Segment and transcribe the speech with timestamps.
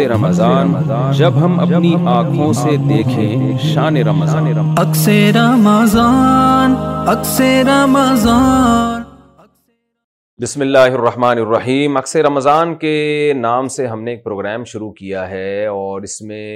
[0.10, 0.74] Ramzan
[1.18, 4.78] جب ہم اپنی آنکھوں سے دیکھیں شان رمضان رمضان
[7.18, 7.36] اکس
[7.68, 9.02] رمضان
[10.42, 12.98] بسم اللہ الرحمن الرحیم اکس رمضان کے
[13.38, 16.48] نام سے ہم نے ایک پروگرام شروع کیا ہے اور اس میں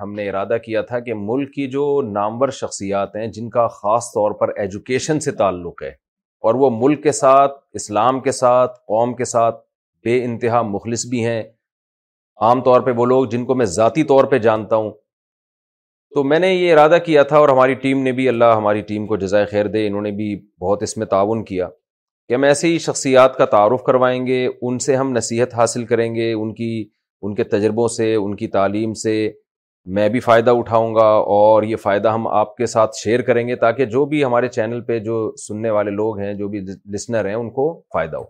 [0.00, 4.04] ہم نے ارادہ کیا تھا کہ ملک کی جو نامور شخصیات ہیں جن کا خاص
[4.14, 5.92] طور پر ایجوکیشن سے تعلق ہے
[6.46, 9.56] اور وہ ملک کے ساتھ اسلام کے ساتھ قوم کے ساتھ
[10.04, 11.42] بے انتہا مخلص بھی ہیں
[12.42, 14.90] عام طور پہ وہ لوگ جن کو میں ذاتی طور پہ جانتا ہوں
[16.14, 19.06] تو میں نے یہ ارادہ کیا تھا اور ہماری ٹیم نے بھی اللہ ہماری ٹیم
[19.06, 21.68] کو جزائے خیر دے انہوں نے بھی بہت اس میں تعاون کیا
[22.28, 26.32] کہ ہم ایسی شخصیات کا تعارف کروائیں گے ان سے ہم نصیحت حاصل کریں گے
[26.32, 26.70] ان کی
[27.22, 29.20] ان کے تجربوں سے ان کی تعلیم سے
[29.96, 31.04] میں بھی فائدہ اٹھاؤں گا
[31.38, 34.80] اور یہ فائدہ ہم آپ کے ساتھ شیئر کریں گے تاکہ جو بھی ہمارے چینل
[34.84, 36.60] پہ جو سننے والے لوگ ہیں جو بھی
[36.94, 38.24] لسنر ہیں ان کو فائدہ ہو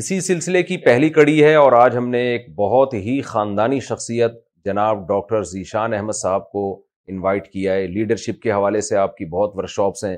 [0.00, 4.32] اسی سلسلے کی پہلی کڑی ہے اور آج ہم نے ایک بہت ہی خاندانی شخصیت
[4.64, 6.64] جناب ڈاکٹر ذیشان احمد صاحب کو
[7.08, 10.16] انوائٹ کیا ہے لیڈرشپ کے حوالے سے آپ کی بہت ورک شاپس ہیں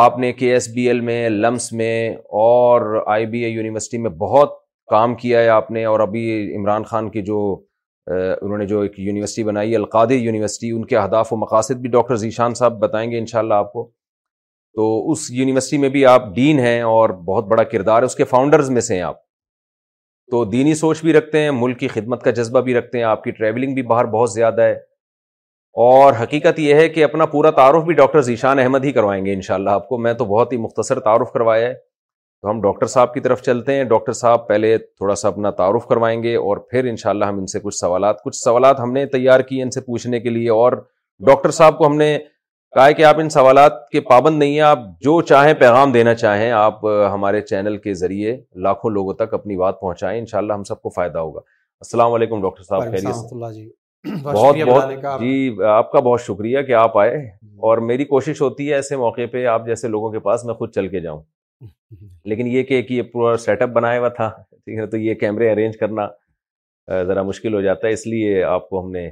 [0.00, 1.96] آپ نے کے ایس بی ایل میں لمس میں
[2.40, 4.50] اور آئی بی اے یونیورسٹی میں بہت
[4.90, 7.38] کام کیا ہے آپ نے اور ابھی عمران خان کی جو
[8.10, 12.16] انہوں نے جو ایک یونیورسٹی بنائی القادی یونیورسٹی ان کے اہداف و مقاصد بھی ڈاکٹر
[12.26, 13.90] ذیشان صاحب بتائیں گے انشاءاللہ آپ کو
[14.76, 18.24] تو اس یونیورسٹی میں بھی آپ ڈین ہیں اور بہت بڑا کردار ہے اس کے
[18.24, 19.16] فاؤنڈرز میں سے ہیں آپ
[20.30, 23.24] تو دینی سوچ بھی رکھتے ہیں ملک کی خدمت کا جذبہ بھی رکھتے ہیں آپ
[23.24, 24.72] کی ٹریولنگ بھی باہر بہت زیادہ ہے
[25.86, 29.32] اور حقیقت یہ ہے کہ اپنا پورا تعارف بھی ڈاکٹر ذیشان احمد ہی کروائیں گے
[29.32, 32.86] انشاءاللہ شاء آپ کو میں تو بہت ہی مختصر تعارف کروایا ہے تو ہم ڈاکٹر
[32.94, 36.56] صاحب کی طرف چلتے ہیں ڈاکٹر صاحب پہلے تھوڑا سا اپنا تعارف کروائیں گے اور
[36.70, 39.80] پھر انشاءاللہ ہم ان سے کچھ سوالات کچھ سوالات ہم نے تیار کیے ان سے
[39.80, 40.72] پوچھنے کے لیے اور
[41.26, 42.16] ڈاکٹر صاحب کو ہم نے
[42.74, 46.12] کہا ہے کہ آپ ان سوالات کے پابند نہیں ہیں آپ جو چاہیں پیغام دینا
[46.14, 50.80] چاہیں آپ ہمارے چینل کے ذریعے لاکھوں لوگوں تک اپنی بات پہنچائیں انشاءاللہ ہم سب
[50.82, 51.40] کو فائدہ ہوگا
[51.80, 53.68] السلام علیکم ڈاکٹر صاحب خیریت جی۔
[54.22, 58.68] بہت بہت جی آپ کا بہت شکریہ کہ آپ آئے جی۔ اور میری کوشش ہوتی
[58.68, 61.20] ہے ایسے موقع پہ آپ جیسے لوگوں کے پاس میں خود چل کے جاؤں
[62.32, 64.30] لیکن یہ کہ یہ پورا سیٹ اپ بنایا ہوا تھا
[64.90, 66.06] تو یہ کیمرے ارینج کرنا
[67.06, 69.08] ذرا مشکل ہو جاتا ہے اس لیے آپ کو ہم نے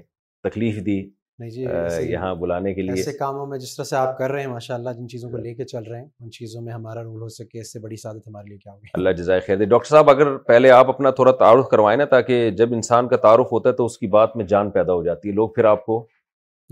[0.48, 1.03] تکلیف دی
[1.49, 1.65] جی،
[2.12, 4.91] یہاں بلانے کے لیے ایسے کاموں میں جس طرح سے آپ کر رہے ہیں ماشاءاللہ
[4.99, 7.28] جن چیزوں کو جی۔ لے کے چل رہے ہیں ان چیزوں میں ہمارا رول ہو
[7.37, 10.11] سکے اس سے بڑی سعادت ہمارے لیے کیا ہوگی اللہ جزائے خیر دے ڈاکٹر صاحب
[10.11, 13.75] اگر پہلے آپ اپنا تھوڑا تعارف کروائیں نا تاکہ جب انسان کا تعارف ہوتا ہے
[13.75, 16.05] تو اس کی بات میں جان پیدا ہو جاتی ہے لوگ پھر آپ کو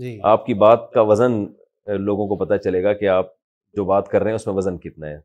[0.01, 1.43] جی آپ کی بات کا وزن
[2.05, 3.31] لوگوں کو پتہ چلے گا کہ آپ
[3.77, 5.19] جو بات کر رہے ہیں اس میں وزن کتنا ہے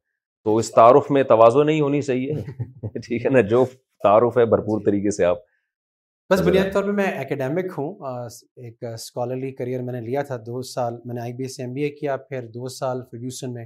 [0.45, 2.35] تو اس تعارف میں توازو نہیں ہونی چاہیے
[3.07, 3.65] ٹھیک ہے نا جو
[4.03, 5.39] تعارف ہے بھرپور جی۔ طریقے سے آپ
[6.31, 7.93] بس بنیادی طور پہ میں اکیڈیمک ہوں
[8.67, 11.73] ایک اسکالرلی کریئر میں نے لیا تھا دو سال میں نے I B S M
[11.73, 13.65] B A کیا پھر دو سال فیڈیوسن میں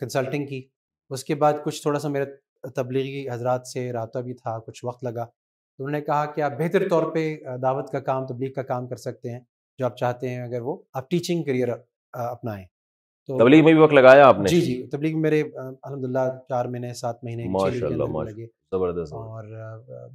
[0.00, 0.62] کنسلٹنگ کی
[1.14, 5.04] اس کے بعد کچھ تھوڑا سا میرے تبلیغی حضرات سے رابطہ بھی تھا کچھ وقت
[5.04, 7.28] لگا تو انہوں نے کہا کہ آپ بہتر طور پہ
[7.62, 9.40] دعوت کا کام تبلیغ کا کام کر سکتے ہیں
[9.78, 11.68] جو آپ چاہتے ہیں اگر وہ آپ ٹیچنگ کریئر
[12.12, 12.64] اپنائیں
[13.26, 16.64] تو تبلیغ میں بھی وقت لگایا آپ نے جی جی تبلیغ میرے الحمد للہ چار
[16.70, 17.46] مہینے سات مہینے
[17.96, 19.44] زبردست اور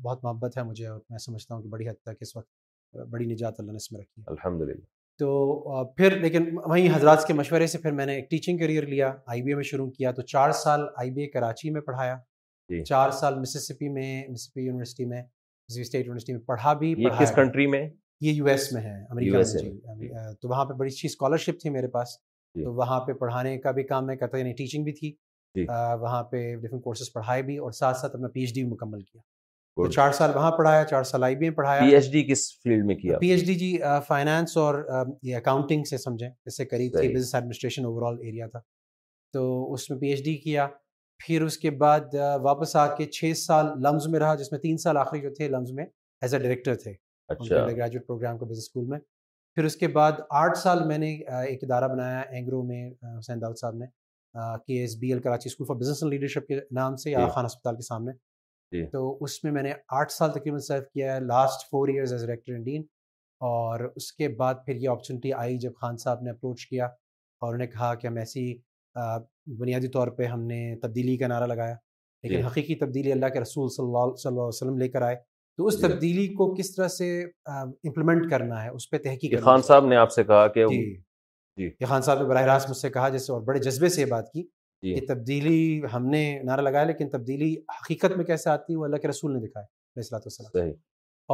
[0.03, 3.25] بہت محبت ہے مجھے اور میں سمجھتا ہوں کہ بڑی حد تک اس وقت بڑی
[3.31, 4.81] نجات اللہ نے اس میں رکھی الحمد للہ
[5.19, 9.13] تو پھر لیکن وہیں حضرات کے مشورے سے پھر میں نے ایک ٹیچنگ کیریئر لیا
[9.35, 12.17] آئی بی اے میں شروع کیا تو چار سال آئی بی اے کراچی میں پڑھایا
[12.69, 17.19] جی۔ چار سال مسیسپی میں مسیسپی یونیورسٹی میں مسیسپی اسٹیٹ یونیورسٹی میں پڑھا بھی یہ
[17.19, 17.87] کس کنٹری میں
[18.21, 19.61] یہ یو ایس میں ہے امریکہ میں
[19.99, 20.09] جی۔
[20.41, 22.17] تو وہاں پہ بڑی اچھی اسکالرشپ تھی میرے پاس
[22.57, 25.11] جی۔ تو وہاں پہ پڑھانے کا بھی کام میں کرتا یعنی ٹیچنگ بھی تھی
[25.55, 25.65] جی۔
[26.01, 29.01] وہاں پہ ڈفرینٹ کورسز پڑھائے بھی اور ساتھ ساتھ اپنا پی ایچ ڈی بھی مکمل
[29.01, 29.21] کیا
[29.93, 32.85] چار سال وہاں پڑھایا چار سال آئی بی ایم پڑھایا پی ایچ ڈی کس فیلڈ
[32.85, 33.77] میں کیا پی ایچ ڈی جی
[34.07, 34.75] فائنانس اور
[35.23, 38.59] یہ اکاؤنٹنگ سے سمجھیں اس سے قریب تھی business administration overall area تھا
[39.33, 39.43] تو
[39.73, 40.67] اس میں پی ایچ ڈی کیا
[41.25, 44.77] پھر اس کے بعد واپس آ کے چھ سال لمز میں رہا جس میں تین
[44.87, 45.85] سال آخری جو تھے لمز میں
[46.21, 46.93] ایز اے ڈائریکٹر تھے
[47.31, 48.99] گریجویٹ پروگرام اچھا۔ کو بزنس اسکول میں
[49.57, 51.07] پھر اس کے بعد آٹھ سال میں نے
[51.41, 53.85] ایک ادارہ بنایا اینگرو میں حسین داود صاحب نے
[54.65, 57.75] K S B L Karachi school for business leadership کے نام سے جی۔ خان اسپتال
[57.75, 58.11] کے سامنے
[58.71, 62.13] جی۔ تو اس میں میں نے آٹھ سال تقریباً سرو کیا ہے last four years
[62.13, 62.83] as rector dean
[63.49, 67.53] اور اس کے بعد پھر یہ اپرچونیٹی آئی جب خان صاحب نے اپروچ کیا اور
[67.55, 68.45] انہیں کہا کہ ہم ایسی
[69.59, 71.75] بنیادی طور پہ ہم نے تبدیلی کا نعرہ لگایا
[72.23, 75.01] لیکن جی۔ حقیقی تبدیلی اللہ کے رسول صلی اللہ صلی اللہ علیہ وسلم لے کر
[75.11, 75.15] آئے
[75.57, 77.07] تو اس جی۔ تبدیلی کو کس طرح سے
[77.51, 80.81] امپلیمنٹ کرنا ہے اس پہ تحقیق خان صاحب نے آپ سے کہا کہ جی۔
[81.69, 84.05] جی۔ خان صاحب نے براہ راست مجھ سے کہا جیسے اور بڑے جذبے سے یہ
[84.11, 84.43] بات کی
[84.95, 88.97] کہ تبدیلی ہم نے نعرہ لگایا لیکن تبدیلی حقیقت میں کیسے آتی ہے وہ اللہ
[89.01, 90.69] کے رسول نے دکھایا تو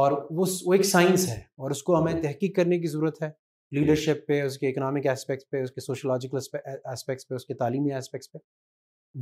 [0.00, 3.30] اور وہ ایک سائنس ہے اور اس کو ہمیں تحقیق کرنے کی ضرورت ہے
[3.76, 5.06] لیڈرشپ پہ اس کے اکنامک
[5.74, 6.36] کے سوشولوجیکل
[6.92, 8.38] اسپیکٹس پہ اس کے تعلیمی اسپیکٹس پہ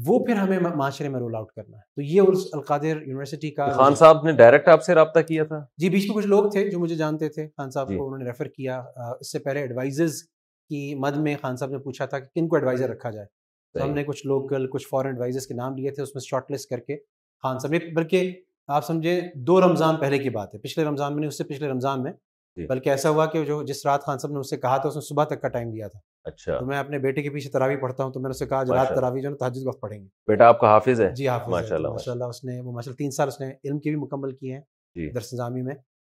[0.06, 3.66] وہ پھر ہمیں معاشرے میں رول آؤٹ کرنا ہے تو یہ اس القادر یونیورسٹی کا
[3.76, 6.68] خان صاحب نے ڈائریکٹ آپ سے رابطہ کیا تھا جی بیچ میں کچھ لوگ تھے
[6.70, 8.80] جو مجھے جانتے تھے خان صاحب جی۔ کو انہوں نے ریفر کیا
[9.20, 10.22] اس سے پہلے ایڈوائزرز
[10.68, 13.26] کی مد میں خان صاحب نے پوچھا تھا کہ کن کو ایڈوائزر رکھا جائے
[13.74, 16.50] تو ہم نے کچھ لوکل کچھ فارن ایڈوائزرز کے نام لیے تھے اس میں شارٹ
[16.52, 16.96] لسٹ کر کے
[17.42, 18.32] خان صاحب بلکہ
[18.76, 21.68] آپ سمجھے دو رمضان پہلے کی بات ہے پچھلے رمضان میں نہیں اس سے پچھلے
[21.68, 22.12] رمضان میں
[22.56, 24.88] جی۔ بلکہ ایسا ہوا کہ جو جس رات خان صاحب نے اس سے کہا تھا
[24.88, 27.50] اس نے صبح تک کا ٹائم دیا تھا اچھا تو میں اپنے بیٹے کے پیچھے
[27.50, 29.98] تراوی پڑھتا ہوں تو میں نے اسے کہا رات تراوی جو ہے نا وقت پڑھیں
[29.98, 32.72] گے بیٹا آپ کا حافظ ہے جی حافظ ماشاء اللہ ماشاء اللہ اس نے وہ
[32.72, 34.60] ماشاء اللہ تین سال اس نے علم کی بھی مکمل کیے ہیں
[34.98, 35.74] جی۔ درس نظامی میں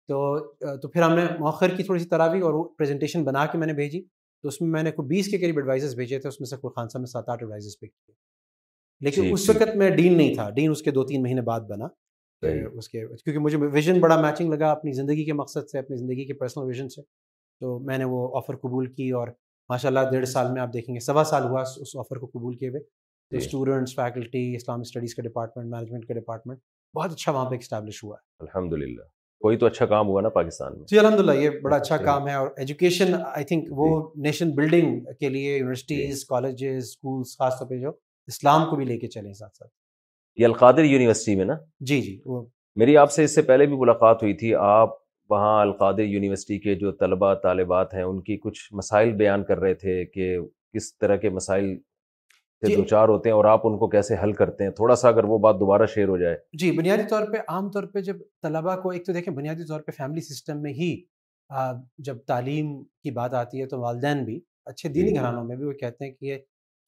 [0.08, 0.40] تو
[0.82, 3.74] تو پھر ہم نے مؤخر کی تھوڑی سی تراوی اور پریزنٹیشن بنا کے میں نے
[3.74, 4.02] بھیجی
[4.42, 6.56] تو اس میں میں نے کوئی بیس کے قریب ایڈوائزز بھیجے تھے اس میں سے
[6.58, 8.14] کوئی خان صاحب نے سات آٹھ ایڈوائزز پہ کیے
[9.06, 11.62] لیکن جی، اس وقت میں ڈین نہیں تھا ڈین اس کے دو تین مہینے بعد
[11.70, 11.88] بنا
[12.42, 16.26] اس کے کیونکہ مجھے ویژن بڑا میچنگ لگا اپنی زندگی کے مقصد سے اپنی زندگی
[16.26, 17.02] کے پرسنل ویژن سے
[17.60, 19.28] تو میں نے وہ آفر قبول کی اور
[19.70, 22.56] ماشاء اللہ ڈیڑھ سال میں آپ دیکھیں گے سوا سال ہوا اس آفر کو قبول
[22.58, 22.82] کیے ہوئے
[23.32, 26.60] تو اسٹوڈنٹس فیکلٹی اسلام اسٹڈیز کا ڈپارٹمنٹ مینجمنٹ کا ڈپارٹمنٹ
[26.96, 28.74] بہت اچھا وہاں پہ اسٹیبلش ہوا ہے الحمد
[29.42, 32.28] کوئی تو اچھا کام ہوا نا پاکستان میں جی الحمد یہ بڑا اچھا, اچھا کام
[32.28, 33.88] ہے اور ایجوکیشن آئی تھنک وہ
[34.26, 37.92] نیشن بلڈنگ کے لیے یونیورسٹیز کالجز اسکولس خاص طور پہ جو
[38.28, 39.70] اسلام کو بھی لے کے چلیں ساتھ ساتھ
[40.42, 41.56] یہ القادر یونیورسٹی میں نا
[41.90, 42.42] جی جی وہ
[42.84, 44.96] میری آپ سے اس سے پہلے بھی ملاقات ہوئی تھی آپ
[45.30, 49.74] وہاں القادر یونیورسٹی کے جو طلبہ طالبات ہیں ان کی کچھ مسائل بیان کر رہے
[49.84, 50.36] تھے کہ
[50.74, 51.76] کس طرح کے مسائل
[52.62, 54.96] سے جی۔ دو چار ہوتے ہیں اور آپ ان کو کیسے حل کرتے ہیں تھوڑا
[54.96, 58.02] سا اگر وہ بات دوبارہ شیئر ہو جائے جی بنیادی طور پہ عام طور پہ
[58.10, 60.96] جب طلبہ کو ایک تو دیکھیں بنیادی طور پہ فیملی سسٹم میں ہی
[62.08, 62.72] جب تعلیم
[63.04, 66.06] کی بات آتی ہے تو والدین بھی اچھے دینی جی۔ گھرانوں میں بھی وہ کہتے
[66.06, 66.38] ہیں کہ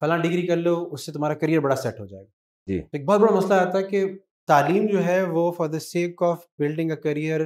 [0.00, 2.28] فلاں ڈگری کر لو اس سے تمہارا کریئر بڑا سیٹ ہو جائے گا
[2.72, 4.04] جی ایک بہت بڑا مسئلہ آتا ہے کہ
[4.46, 7.44] تعلیم جو ہے وہ for the sake of building a career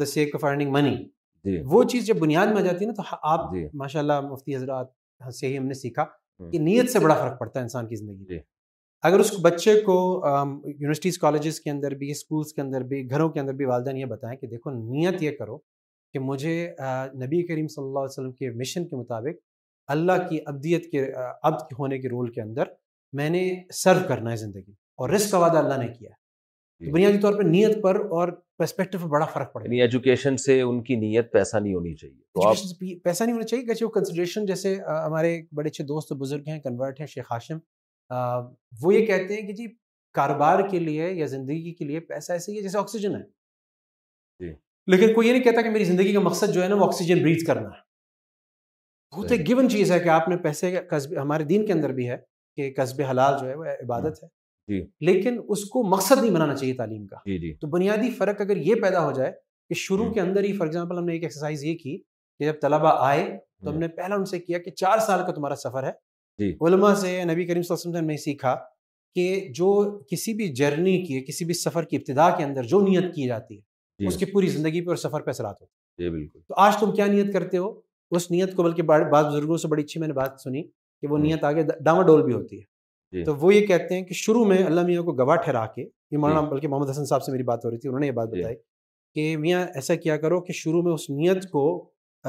[0.00, 3.16] the sake of earning money وہ چیز جب بنیاد میں جاتی ہے ہے نا تو
[3.28, 4.90] آپ جی۔ ماشاء اللہ مفتی حضرات
[5.26, 6.04] سے سے ہی ہم نے سیکھا
[6.52, 8.38] کہ نیت بڑا فرق پڑتا انسان کی زندگی میں جی۔
[9.08, 9.94] اگر اس بچے کو
[10.32, 14.04] یونیورسٹیز کالجز کے اندر بھی اسکولس کے اندر بھی گھروں کے اندر بھی والدین یہ
[14.12, 15.58] بتائیں کہ دیکھو نیت یہ کرو
[16.12, 16.54] کہ مجھے
[17.24, 19.40] نبی کریم صلی اللہ علیہ وسلم کے مشن کے مطابق
[19.94, 21.04] اللہ کی ابدیت کے
[21.78, 22.68] ہونے کے رول کے اندر
[23.20, 23.42] میں نے
[23.82, 24.72] سرو کرنا ہے زندگی
[25.02, 26.10] اور رسک کا وعدہ اللہ نے کیا
[26.84, 28.28] جی۔ بنیادی طور پر نیت پر اور
[28.62, 32.98] پرسپیکٹو میں بڑا فرق پڑے یعنی ایجوکیشن سے ان کی نیت پیسہ نہیں ہونی چاہیے
[33.04, 37.00] پیسہ نہیں ہونا چاہیے کہ وہ کنسیڈریشن جیسے ہمارے بڑے اچھے دوست بزرگ ہیں کنورٹ
[37.00, 37.58] ہیں شیخ ہاشم
[38.82, 39.66] وہ یہ کہتے ہیں کہ جی
[40.18, 43.22] کاروبار کے لیے یا زندگی کے لیے پیسہ ایسے ہی ہے جیسے آکسیجن ہے
[44.44, 44.52] جی
[44.94, 47.22] لیکن کوئی یہ نہیں کہتا کہ میری زندگی کا مقصد جو ہے نا وہ آکسیجن
[47.22, 47.90] بریتھ کرنا ہے
[49.20, 51.92] وہ تو ایک گیون چیز ہے کہ آپ نے پیسے کا ہمارے دین کے اندر
[52.00, 52.16] بھی ہے
[52.56, 56.30] کہ قصب حلال جو ہے وہ عبادت ہاں۔ ہے جی۔ لیکن اس کو مقصد نہیں
[56.34, 59.30] بنانا چاہیے تعلیم کا جی، جی۔ تو بنیادی فرق اگر یہ پیدا ہو جائے
[59.68, 62.60] کہ شروع کے اندر ہی فار ایگزامپل ہم نے ایک ایکسرسائز یہ کی کہ جب
[62.62, 63.26] طلبہ آئے
[63.64, 66.94] تو ہم نے پہلا ان سے کیا کہ چار سال کا تمہارا سفر ہے علماء
[67.00, 68.54] سے نبی کریم صلی اللہ علیہ وسلم نے سیکھا
[69.14, 69.72] کہ جو
[70.10, 73.58] کسی بھی جرنی کی کسی بھی سفر کی ابتدا کے اندر جو نیت کی جاتی
[73.58, 76.94] ہے اس کی پوری زندگی پہ سفر پہ اثرات ہوتے ہیں بالکل تو آج تم
[76.94, 77.72] کیا نیت کرتے ہو
[78.16, 81.18] اس نیت کو بلکہ بعض بزرگوں سے بڑی اچھی میں نے بات سنی کہ وہ
[81.18, 82.70] نیت آگے ڈاما ڈول بھی ہوتی ہے
[83.12, 85.82] جی۔ تو وہ یہ کہتے ہیں کہ شروع میں اللہ میاں کو گواہ ٹھہرا کے
[85.82, 88.06] یہ مولانا جی۔ بلکہ محمد حسن صاحب سے میری بات ہو رہی تھی انہوں نے
[88.06, 88.54] یہ بات جی۔ بتائی
[89.14, 91.64] کہ میاں ایسا کیا کرو کہ شروع میں اس نیت کو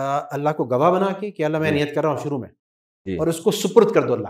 [0.04, 3.28] اللہ کو گواہ بنا کے کہ اللہ میں نیت کر رہا ہوں شروع میں اور
[3.28, 4.28] اس کو سپرد کر دو اللہ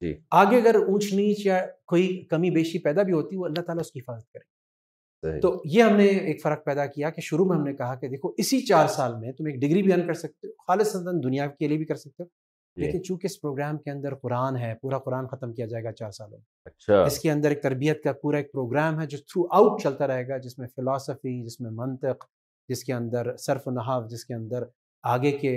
[0.00, 1.60] کے آگے اگر اونچ نیچ یا
[1.92, 5.82] کوئی کمی بیشی پیدا بھی ہوتی وہ اللہ تعالیٰ اس کی حفاظت کرے تو یہ
[5.82, 8.60] ہم نے ایک فرق پیدا کیا کہ شروع میں ہم نے کہا کہ دیکھو اسی
[8.66, 10.94] چار سال میں تم ایک ڈگری بھی ارن کر سکتے ہو خالص
[11.24, 12.26] دنیا کے لیے بھی کر سکتے ہو
[12.76, 15.92] لیکن جی۔ چونکہ اس پروگرام کے اندر قرآن ہے پورا قرآن ختم کیا جائے گا
[15.92, 19.18] چار سالوں میں اچھا۔ اس کے اندر ایک تربیت کا پورا ایک پروگرام ہے جو
[19.18, 22.24] تھرو آؤٹ چلتا رہے گا جس میں فلاسفی جس میں منطق
[22.68, 24.64] جس کے اندر صرف و نحاف جس کے اندر
[25.12, 25.50] آگے کے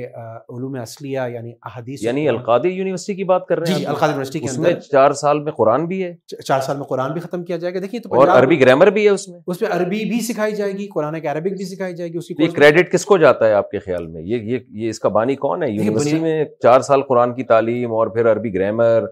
[0.49, 4.39] علوم اصلیہ یعنی احادیث یعنی القادی یونیورسٹی کی بات کر رہے ہیں جی القادی یونیورسٹی
[4.39, 6.13] کے اس میں چار سال میں قرآن بھی ہے
[6.47, 9.05] چار سال میں قرآن بھی ختم کیا جائے گا دیکھیے تو اور عربی گرامر بھی
[9.05, 11.95] ہے اس میں اس میں عربی بھی سکھائی جائے گی قرآن کے عربک بھی سکھائی
[11.95, 14.59] جائے گی اس کی کریڈٹ کس کو جاتا ہے آپ کے خیال میں یہ یہ
[14.83, 18.31] یہ اس کا بانی کون ہے یونیورسٹی میں چار سال قرآن کی تعلیم اور پھر
[18.31, 19.05] عربی گرامر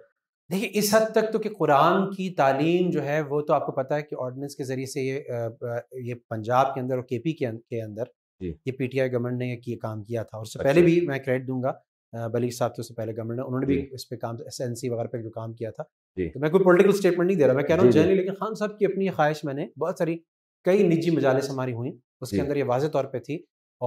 [0.51, 3.71] دیکھیے اس حد تک تو کہ قرآن کی تعلیم جو ہے وہ تو آپ کو
[3.71, 5.47] پتا ہے کہ آرڈیننس کے ذریعے سے یہ
[6.05, 8.03] یہ پنجاب کے اندر اور کے پی کے اندر
[8.45, 10.69] یہ جی۔ پی ٹی آئی گورنمنٹ نے یہ کام کیا تھا اور اس سے پہلے
[10.69, 11.71] اچھا۔ بھی میں کریڈٹ دوں گا
[12.33, 14.75] بلی صاحب کے پہلے گورنمنٹ نے انہوں نے بھی جی۔ اس پہ کام ایس این
[14.75, 15.83] سی وغیرہ پہ جو کام کیا تھا
[16.17, 18.33] جی۔ تو میں کوئی پولیٹیکل اسٹیٹمنٹ نہیں دے رہا میں کہہ رہا ہوں جنرلی لیکن
[18.39, 20.17] خان صاحب کی اپنی خواہش میں نے بہت ساری
[20.65, 23.35] کئی نجی مجالس ہماری ہوئیں اس کے اندر یہ واضح طور پہ تھی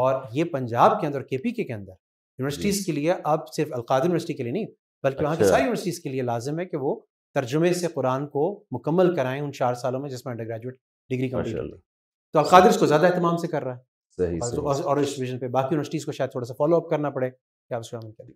[0.05, 1.93] اور یہ پنجاب کے اندر کے پی کے کے اندر
[2.39, 4.67] یونیورسٹیز کے لیے اب صرف القاد یونیورسٹی کے لیے نہیں
[5.03, 6.95] بلکہ وہاں کی اچھا۔ ساری یونیورسٹیز کے لیے لازم ہے کہ وہ
[7.35, 10.75] ترجمے سے قرآن کو مکمل کرائیں ان چار سالوں میں جس میں انڈر گریجویٹ
[11.11, 11.75] ڈگری کمپلیٹ
[12.33, 13.83] تو القادر اس کو زیادہ اہتمام سے کر رہا ہے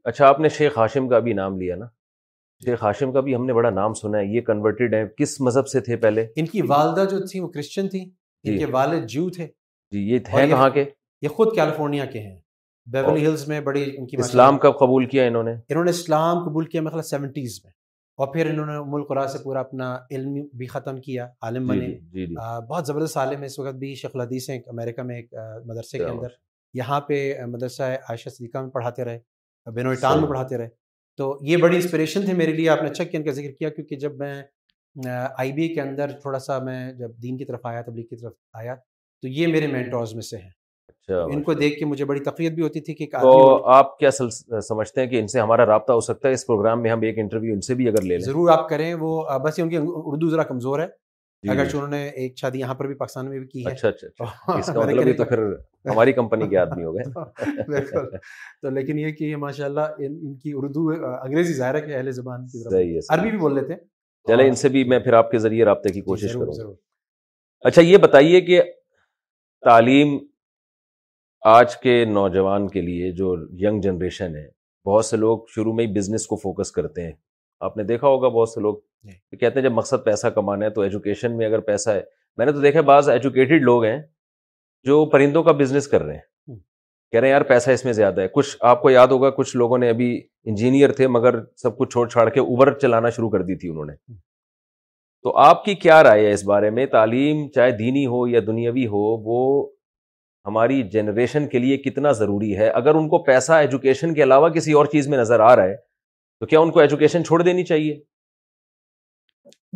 [0.05, 1.85] اچھا آپ نے شیخ ہاشم کا بھی نام لیا نا
[2.61, 5.41] جی۔ شیخ ہاشم کا بھی ہم نے بڑا نام سنا ہے یہ کنورٹیڈ ہے کس
[5.47, 8.67] مذہب سے تھے پہلے ان کی والدہ جو تھی وہ کرسچن تھی ان جی۔ کے
[8.73, 9.47] والد جیو تھے
[9.93, 10.85] جی، یہ تھے کہاں کے
[11.23, 12.37] یہ خود کیلیفورنیا کے ہیں
[12.95, 13.85] ہلز میں بڑی
[14.19, 17.73] اسلام کب قبول کیا انہوں نے انہوں نے اسلام قبول کیا مخلا مطلب سیونٹیز میں
[18.19, 21.79] اور پھر انہوں نے ملک اللہ سے پورا اپنا علم بھی ختم کیا عالم جی،
[21.79, 22.35] بنے جی، جی،
[22.69, 25.35] بہت زبردست عالم ہے اس وقت بھی شیخ الحدیث ہیں امریکہ میں ایک
[25.67, 26.33] مدرسے کے اندر
[26.81, 29.19] یہاں پہ مدرسہ عائشہ صدیقہ میں پڑھاتے رہے
[29.75, 30.69] بینوئٹال میں پڑھاتے رہے
[31.19, 33.69] تو یہ بڑی انسپریشن تھی میرے لیے آپ نے چک کیا ان کا ذکر کیا
[33.77, 34.35] کیونکہ جب میں
[35.39, 38.33] آئی بی کے اندر تھوڑا سا میں جب دین کی طرف آیا تبلیغ کی طرف
[38.61, 38.75] آیا
[39.21, 40.51] تو یہ میرے مینٹورز میں سے ہیں
[41.15, 44.11] اچھا، ان کو دیکھ کے مجھے بڑی تقریب بھی ہوتی تھی کہ تو آپ کیا
[44.19, 47.19] سمجھتے ہیں کہ ان سے ہمارا رابطہ ہو سکتا ہے اس پروگرام میں ہم ایک
[47.19, 50.29] انٹرویو ان سے بھی اگر لے لیں ضرور آپ کریں وہ بس ان کی اردو
[50.31, 50.87] ذرا کمزور ہے
[51.43, 53.89] جی۔ اگر انہوں نے ایک شادی یہاں پر بھی پاکستان میں بھی کی ہے اچھا
[53.89, 55.43] اچھا, اچھا۔ اس کا مطلب تو پھر
[55.91, 57.85] ہماری کمپنی کے آدمی ہو گئے
[58.63, 62.11] تو لیکن یہ کہ یہ ماشاء اللہ ان کی اردو انگریزی ظاہر ہے کہ اہل
[62.13, 63.81] زبان کی عربی بھی بول لیتے ہیں
[64.29, 66.73] چلے ان سے بھی میں پھر آپ کے ذریعے رابطے کی جی، کوشش کروں
[67.69, 68.61] اچھا یہ بتائیے کہ
[69.65, 70.19] تعلیم
[71.47, 74.47] آج کے نوجوان کے لیے جو ینگ جنریشن ہے
[74.89, 77.13] بہت سے لوگ شروع میں ہی بزنس کو فوکس کرتے ہیں
[77.67, 80.71] آپ نے دیکھا ہوگا بہت سے لوگ جی۔ کہتے ہیں جب مقصد پیسہ کمانا ہے
[80.71, 82.01] تو ایجوکیشن میں اگر پیسہ ہے
[82.39, 84.01] میں نے تو دیکھا بعض ایجوکیٹڈ لوگ ہیں
[84.87, 86.55] جو پرندوں کا بزنس کر رہے ہیں
[87.13, 89.57] کہہ رہے ہیں یار پیسہ اس میں زیادہ ہے کچھ آپ کو یاد ہوگا کچھ
[89.57, 90.11] لوگوں نے ابھی
[90.45, 93.85] انجینئر تھے مگر سب کچھ چھوڑ چھاڑ کے اوبر چلانا شروع کر دی تھی انہوں
[93.85, 93.93] نے
[95.23, 98.87] تو آپ کی کیا رائے ہے اس بارے میں تعلیم چاہے دینی ہو یا دنیاوی
[98.87, 99.45] ہو وہ
[100.49, 104.73] ہماری جنریشن کے لیے کتنا ضروری ہے اگر ان کو پیسہ ایجوکیشن کے علاوہ کسی
[104.81, 105.75] اور چیز میں نظر آ رہا ہے
[106.41, 107.95] تو کیا ان کو ایجوکیشن چھوڑ دینی چاہیے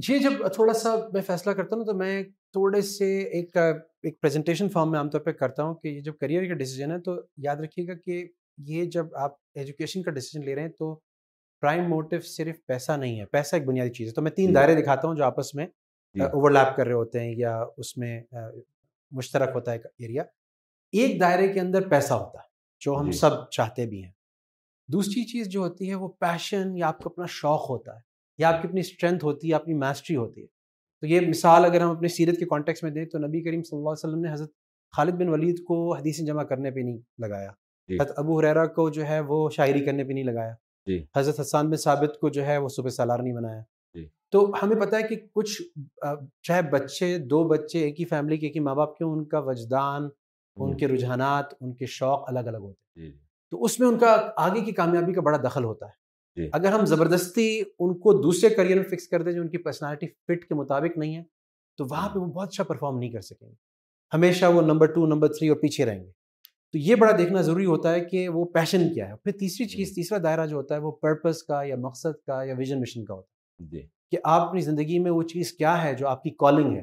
[0.06, 2.22] جی جب تھوڑا سا میں فیصلہ کرتا ہوں تو میں
[2.58, 3.06] تھوڑے سے
[3.38, 6.54] ایک ایک پریزنٹیشن فارم میں عام طور پہ کرتا ہوں کہ یہ جب کریئر کا
[6.62, 7.16] ڈیسیجن ہے تو
[7.50, 8.24] یاد رکھیے گا کہ
[8.72, 10.94] یہ جب آپ ایجوکیشن کا ڈیسیجن لے رہے ہیں تو
[11.60, 14.54] پرائم موٹو صرف پیسہ نہیں ہے پیسہ ایک بنیادی چیز ہے تو میں تین جی۔
[14.54, 15.66] دائرے دکھاتا ہوں جو آپس میں
[16.28, 18.18] اوور جی۔ لیپ کر رہے ہوتے ہیں یا اس میں
[19.18, 20.22] مشترک ہوتا ہے ایریا
[21.00, 22.50] ایک دائرے کے اندر پیسہ ہوتا ہے
[22.84, 24.10] جو ہم جی۔ سب چاہتے بھی ہیں
[24.92, 28.00] دوسری چیز جو ہوتی ہے وہ پیشن یا آپ کا اپنا شوق ہوتا ہے
[28.42, 30.46] یا آپ کی اپنی اسٹرینتھ ہوتی ہے اپنی میسٹری ہوتی ہے
[31.00, 33.76] تو یہ مثال اگر ہم اپنے سیرت کے کانٹیکس میں دیں تو نبی کریم صلی
[33.78, 34.50] اللہ علیہ وسلم نے حضرت
[34.96, 37.50] خالد بن ولید کو حدیثیں جمع کرنے پہ نہیں لگایا
[37.88, 40.54] جی۔ حضرت ابو حریرا کو جو ہے وہ شاعری کرنے پہ نہیں لگایا
[40.86, 43.62] جی۔ حضرت حسان بن ثابت کو جو ہے وہ صبح سالار نہیں بنایا
[44.32, 45.50] تو ہمیں پتا ہے کہ کچھ
[46.46, 49.38] چاہے بچے دو بچے ایک ہی فیملی کے ایک ہی ماں باپ کے ان کا
[49.48, 50.08] وجدان
[50.60, 53.18] ان کے رجحانات ان کے شوق الگ الگ ہوتے ہیں جی، جی۔
[53.50, 54.14] تو اس میں ان کا
[54.46, 58.50] آگے کی کامیابی کا بڑا دخل ہوتا ہے جی۔ اگر ہم زبردستی ان کو دوسرے
[58.54, 61.22] کریئر میں فکس کر دیں جو ان کی پرسنالٹی فٹ کے مطابق نہیں ہے
[61.78, 63.54] تو وہاں پہ وہ بہت اچھا پرفارم نہیں کر سکیں گے
[64.14, 66.10] ہمیشہ وہ نمبر ٹو نمبر تھری اور پیچھے رہیں گے
[66.72, 69.94] تو یہ بڑا دیکھنا ضروری ہوتا ہے کہ وہ پیشن کیا ہے پھر تیسری چیز
[69.94, 73.14] تیسرا دائرہ جو ہوتا ہے وہ پرپز کا یا مقصد کا یا ویژن مشن کا
[73.14, 76.76] ہوتا ہے کہ آپ اپنی زندگی میں وہ چیز کیا ہے جو آپ کی کالنگ
[76.76, 76.82] ہے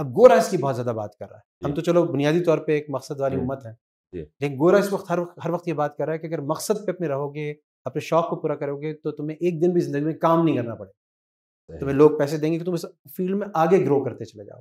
[0.00, 2.04] اب گورا اس کی جی۔ بہت زیادہ بات کر رہا ہے ہم جی۔ تو چلو
[2.12, 3.72] بنیادی طور پہ ایک مقصد والی جی۔ امت ہے
[4.18, 6.90] لیکن گورا اس وقت ہر وقت یہ بات کر رہا ہے کہ اگر مقصد پہ
[6.92, 7.52] اپنے رہو گے
[7.90, 10.56] اپنے شوق کو پورا کرو گے تو تمہیں ایک دن بھی زندگی میں کام نہیں
[10.56, 12.84] کرنا پڑے تمہیں لوگ پیسے دیں گے کہ تم اس
[13.16, 14.60] فیلڈ میں آگے گرو کرتے چلے جاؤ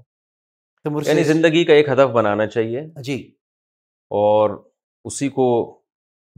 [0.83, 3.15] تو یعنی زندگی کا ایک ہدف بنانا چاہیے جی
[4.21, 4.57] اور
[5.05, 5.47] اسی کو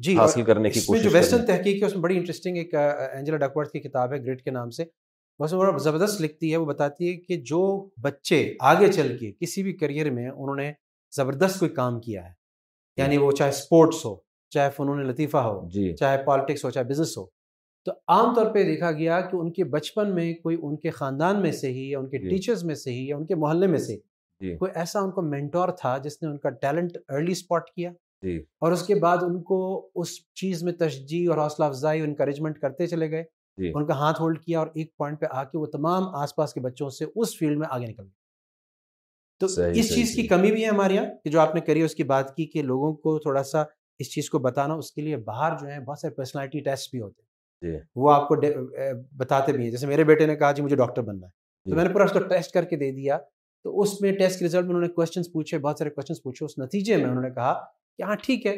[0.05, 3.37] جی حاصل کرنے کی کوشش جو ویسٹرن تحقیق ہے اس میں بڑی انٹرسٹنگ ایک اینجلا
[3.47, 4.83] ڈکورتھ کی کتاب ہے گریٹ کے نام سے
[5.39, 7.59] بس وہ زبردست لکھتی ہے وہ بتاتی ہے کہ جو
[8.01, 8.37] بچے
[8.71, 10.71] آگے چل کے کسی بھی کریئر میں انہوں نے
[11.15, 12.31] زبردست کوئی کام کیا ہے
[12.97, 14.15] یعنی وہ چاہے اسپورٹس ہو
[14.53, 17.25] چاہے فنون لطیفہ ہو جی۔ چاہے پالیٹکس ہو چاہے بزنس ہو
[17.85, 21.41] تو عام طور پہ دیکھا گیا کہ ان کے بچپن میں کوئی ان کے خاندان
[21.41, 23.67] میں سے ہی یا ان کے ٹیچرز جی۔ میں سے ہی یا ان کے محلے
[23.73, 23.97] میں سے
[24.43, 27.91] جی۔ کوئی ایسا ان کو مینٹور تھا جس نے ان کا ٹیلنٹ ارلی اسپاٹ کیا
[28.65, 29.57] اور اس کے بعد ان کو
[30.01, 33.23] اس چیز میں تشجیح اور حوصلہ افزائی انکریجمنٹ کرتے چلے گئے
[33.61, 36.35] جی۔ ان کا ہاتھ ہولڈ کیا اور ایک پوائنٹ پہ آ کے وہ تمام آس
[36.35, 38.07] پاس کے بچوں سے اس فیلڈ میں آگے نکل
[39.39, 39.45] تو
[39.79, 42.35] اس چیز کی کمی بھی ہے ہمارے یہاں جو آپ نے کری اس کی بات
[42.35, 43.63] کی کہ لوگوں کو تھوڑا سا
[43.99, 47.09] اس چیز کو بتانا اس کے لیے باہر جو ہے بہت سارے پرسنالٹی ہوتے ہیں
[47.71, 48.35] جی۔ وہ آپ کو
[49.17, 51.75] بتاتے بھی ہیں جیسے میرے بیٹے نے کہا جی مجھے ڈاکٹر بننا ہے تو جی۔
[51.75, 53.17] میں نے پورا اس کو ٹیسٹ کر کے دے دیا
[53.63, 57.05] تو اس میں ٹیسٹ رزلٹ میں انہوں نے پوچھے بہت سارے پوچھے اس نتیجے میں
[57.09, 57.53] انہوں نے کہا
[57.97, 58.55] کہ ہاں ٹھیک ہے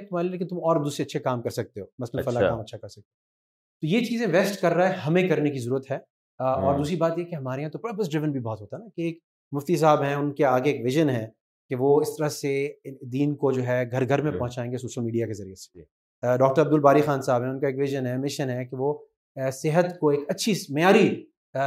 [0.49, 3.36] تم اور دوسرے اچھے کام کر سکتے ہو فلاں اچھا۔ کام اچھا کر سکتے ہو
[3.81, 5.95] تو یہ چیزیں ویسٹ کر رہا ہے ہمیں کرنے کی ضرورت ہے
[6.43, 9.19] اور ہاں۔ دوسری بات یہ کہ ہمارے یہاں تو پرپز نا کہ ایک
[9.55, 11.27] مفتی صاحب ہیں ان کے آگے ایک ویژن ہے
[11.69, 12.51] کہ وہ اس طرح سے
[13.13, 16.37] دین کو جو ہے گھر گھر میں جی۔ پہنچائیں گے سوشل میڈیا کے ذریعے سے
[16.37, 18.93] ڈاکٹر عبد الباری خان صاحب ہیں ان کا ایک ویژن ہے مشن ہے کہ وہ
[19.61, 21.09] صحت کو ایک اچھی معیاری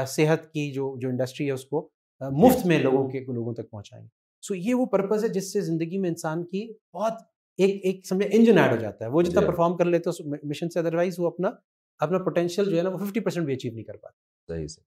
[0.08, 1.88] صحت کی جو جو انڈسٹری ہے اس کو
[2.22, 4.08] جی۔ مفت میں لوگوں کے لوگوں تک پہنچائیں گے
[4.46, 7.12] سو یہ وہ پرپز ہے جس سے زندگی میں انسان کی بہت
[7.64, 11.26] ایک ایک سمجھے انجن ایڈ ہو جاتا ہے وہ جتنا پرفارم جی۔ کر لیتے وہ
[11.26, 11.50] اپنا
[12.04, 14.80] اپنا پوٹینشیل جو ہے نا وہ ففٹی پرسینٹ بھی اچیو نہیں کر پاتے صحیح سے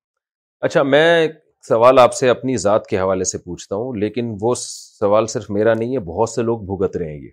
[0.67, 1.27] اچھا میں
[1.67, 5.73] سوال آپ سے اپنی ذات کے حوالے سے پوچھتا ہوں لیکن وہ سوال صرف میرا
[5.73, 7.29] نہیں ہے بہت سے لوگ بھگت رہے ہیں یہ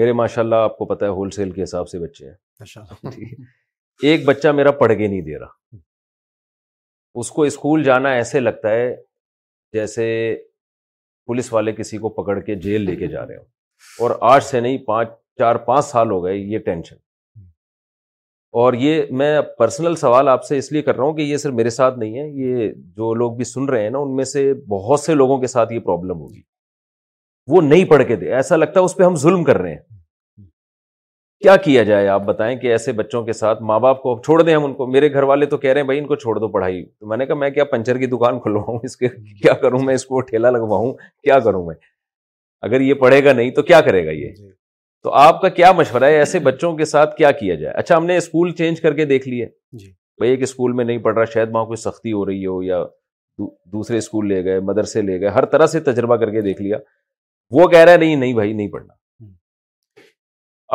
[0.00, 3.24] میرے ماشاء اللہ آپ کو پتا ہول سیل کے حساب سے بچے ہیں
[4.08, 5.76] ایک بچہ میرا پڑھ کے نہیں دے رہا
[7.20, 8.88] اس کو اسکول جانا ایسے لگتا ہے
[9.72, 10.06] جیسے
[11.26, 13.44] پولیس والے کسی کو پکڑ کے جیل لے کے جا رہے ہوں
[14.00, 16.96] اور آج سے نہیں پانچ چار پانچ سال ہو گئے یہ ٹینشن
[18.64, 21.52] اور یہ میں پرسنل سوال آپ سے اس لیے کر رہا ہوں کہ یہ صرف
[21.54, 22.70] میرے ساتھ نہیں ہے یہ
[23.00, 25.72] جو لوگ بھی سن رہے ہیں نا ان میں سے بہت سے لوگوں کے ساتھ
[25.72, 26.40] یہ پرابلم ہوگی
[27.54, 30.42] وہ نہیں پڑھ کے دے ایسا لگتا ہے اس پہ ہم ظلم کر رہے ہیں
[31.44, 34.54] کیا کیا جائے آپ بتائیں کہ ایسے بچوں کے ساتھ ماں باپ کو چھوڑ دیں
[34.54, 36.48] ہم ان کو میرے گھر والے تو کہہ رہے ہیں بھائی ان کو چھوڑ دو
[36.52, 39.08] پڑھائی تو میں نے کہا میں کیا پنچر کی دکان کھلواؤں اس کے
[39.42, 41.74] کیا کروں میں اس کو ٹھیلا لگواؤں کیا کروں میں
[42.70, 44.50] اگر یہ پڑھے گا نہیں تو کیا کرے گا یہ جی۔
[45.06, 48.06] تو آپ کا کیا مشورہ ہے ایسے بچوں کے ساتھ کیا کیا جائے اچھا ہم
[48.06, 49.46] نے اسکول چینج کر کے دیکھ لیے
[49.78, 52.62] جی بھائی ایک اسکول میں نہیں پڑھ رہا شاید وہاں کوئی سختی ہو رہی ہو
[52.62, 52.78] یا
[53.72, 56.78] دوسرے اسکول لے گئے مدرسے لے گئے ہر طرح سے تجربہ کر کے دیکھ لیا
[57.58, 58.94] وہ کہہ رہا ہے نہیں نہیں بھائی نہیں پڑھنا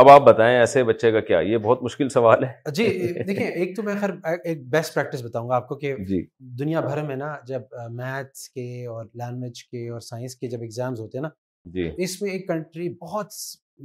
[0.02, 2.88] اب آپ بتائیں ایسے بچے کا کیا یہ بہت مشکل سوال ہے جی
[3.28, 4.10] دیکھیں ایک تو میں خیر
[4.44, 6.26] ایک بیسٹ پریکٹس بتاؤں گا آپ کو کہ جی
[6.60, 7.62] دنیا بھر میں نا جب
[7.98, 11.30] میتھس کے اور لینگویج کے اور سائنس کے جب ایگزامز ہوتے ہیں نا
[11.74, 13.34] جی اس میں ایک کنٹری بہت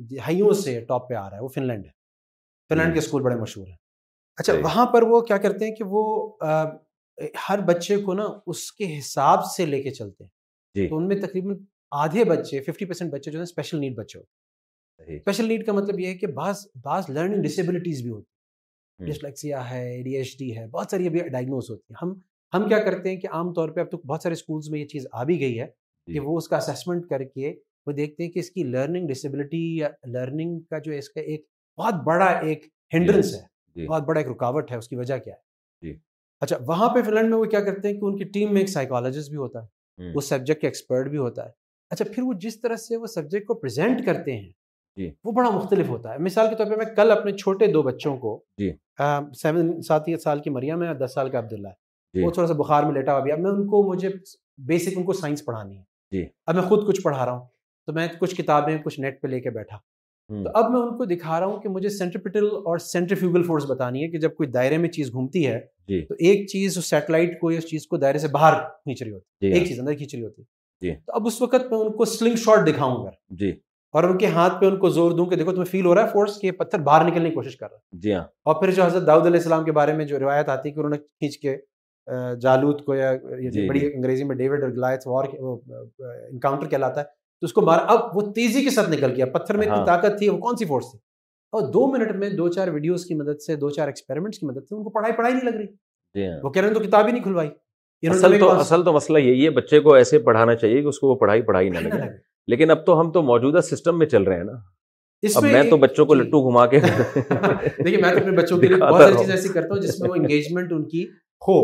[0.09, 0.19] جی،
[0.63, 1.91] سے ٹاپ پہ آ رہا ہے وہ فن لینڈ ہے
[2.69, 3.77] فن لینڈ کے اسکول بڑے مشہور ہیں
[4.41, 6.03] اچھا وہاں پر وہ کیا کرتے ہیں کہ وہ
[7.49, 10.31] ہر بچے کو نا اس کے حساب سے لے کے چلتے ہیں
[10.75, 11.57] جی۔ تو ان میں تقریباً
[12.05, 14.19] آدھے بچے ففٹی پرسینٹ بچے جو ہیں اسپیشل اسپیشل نیڈ نیڈ بچے
[15.43, 19.81] ہوتے کا مطلب یہ ہے کہ بعض بعض لرننگ ڈسیبلٹیز بھی ہوتی ہیں ڈسلیکسیا ہے
[19.89, 22.13] ہے ڈی ڈی ایچ بہت ساری ابھی ڈائگنوز ہوتی ہیں ہم
[22.55, 24.87] ہم کیا کرتے ہیں کہ عام طور پہ اب تو بہت سارے اسکولس میں یہ
[24.89, 25.67] چیز آ بھی گئی ہے
[26.07, 27.53] جی۔ کہ وہ اس کا اسیسمنٹ کر کے
[27.87, 31.45] وہ دیکھتے ہیں کہ اس کی لرننگ ڈسیبلٹی یا لرننگ کا جو اس کا ایک
[31.79, 35.17] بہت بڑا ایک ہینڈرنس جی، ہے جی۔ بہت بڑا ایک رکاوٹ ہے اس کی وجہ
[35.25, 35.97] کیا ہے جی۔
[36.41, 38.69] اچھا وہاں پہ فن میں وہ کیا کرتے ہیں کہ ان کی ٹیم میں ایک
[38.71, 41.39] سائیکالوجسٹ بھی بھی ہوتا ہوتا ہے ہے وہ سبجیکٹ کے ایکسپرٹ
[41.93, 45.89] اچھا پھر وہ جس طرح سے وہ سبجیکٹ کو پریزنٹ کرتے ہیں وہ بڑا مختلف
[45.89, 48.39] ہوتا ہے مثال کے طور پہ میں کل اپنے چھوٹے دو بچوں کو
[49.43, 52.55] سیون سات سال کی مریم ہے اور دس سال کا عبداللہ ہے وہ تھوڑا سا
[52.63, 54.09] بخار میں لیٹا ہوا بھی اب میں ان کو مجھے
[54.73, 57.47] بیسک ان کو سائنس پڑھانی ہے اب میں خود کچھ پڑھا رہا ہوں
[57.87, 59.77] تو میں کچھ کتابیں کچھ نیٹ پہ لے کے بیٹھا
[60.29, 64.03] تو اب میں ان کو دکھا رہا ہوں کہ مجھے سینٹرپٹل اور سینٹریفیوگل فورس بتانی
[64.03, 67.39] ہے کہ جب کوئی دائرے میں چیز گھومتی ہے جی۔ تو ایک چیز اس سیٹلائٹ
[67.41, 69.81] کو اس چیز کو دائرے سے باہر کھینچ رہی ہوتی ہے جی ایک ہاں۔ چیز
[69.81, 70.47] اندر کھینچ رہی ہوتی ہے
[70.89, 73.51] جی۔ تو اب اس وقت میں ان کو سلنگ شاٹ دکھاؤں گا جی
[73.97, 76.03] اور ان کے ہاتھ پہ ان کو زور دوں کہ دیکھو تمہیں فیل ہو رہا
[76.05, 78.23] ہے فورس یہ پتھر باہر نکلنے کی کوشش کر رہا ہے جی ہاں
[78.53, 80.81] اور پھر جو حضرت داؤد علیہ السلام کے بارے میں جو روایت آتی ہے کہ
[80.81, 81.57] انہوں نے کھینچ کے
[82.41, 83.13] جالوت کو یا
[83.69, 85.25] بڑی انگریزی میں ڈیوڈ اور وار
[85.99, 89.57] انکاؤنٹر کہلاتا ہے تو اس کو مارا اب وہ تیزی کے ساتھ نکل گیا پتھر
[89.57, 90.99] میں اتنی ہاں۔ طاقت تھی وہ کون سی فورس تھی
[91.57, 94.69] اور دو منٹ میں دو چار ویڈیوز کی مدد سے دو چار ایکسپیرمنٹس کی مدد
[94.69, 95.67] سے ان کو پڑھائی پڑھائی نہیں لگ رہی
[96.15, 97.49] جی ہاں۔ وہ کہہ رہے ہیں تو کتاب ہی نہیں کھلوائی
[98.11, 101.09] اصل تو اصل تو مسئلہ یہی ہے بچے کو ایسے پڑھانا چاہیے کہ اس کو
[101.09, 102.01] وہ پڑھائی پڑھائی نہ لگے
[102.51, 104.57] لیکن اب تو ہم تو موجودہ سسٹم میں چل رہے ہیں نا
[105.37, 108.67] اب میں تو بچوں کو جی۔ لٹو گھما کے دیکھیے میں تو اپنے بچوں کے
[108.67, 111.05] لیے بہت ساری چیزیں ایسی کرتا ہوں جس میں وہ انگیجمنٹ ان کی
[111.49, 111.57] ہو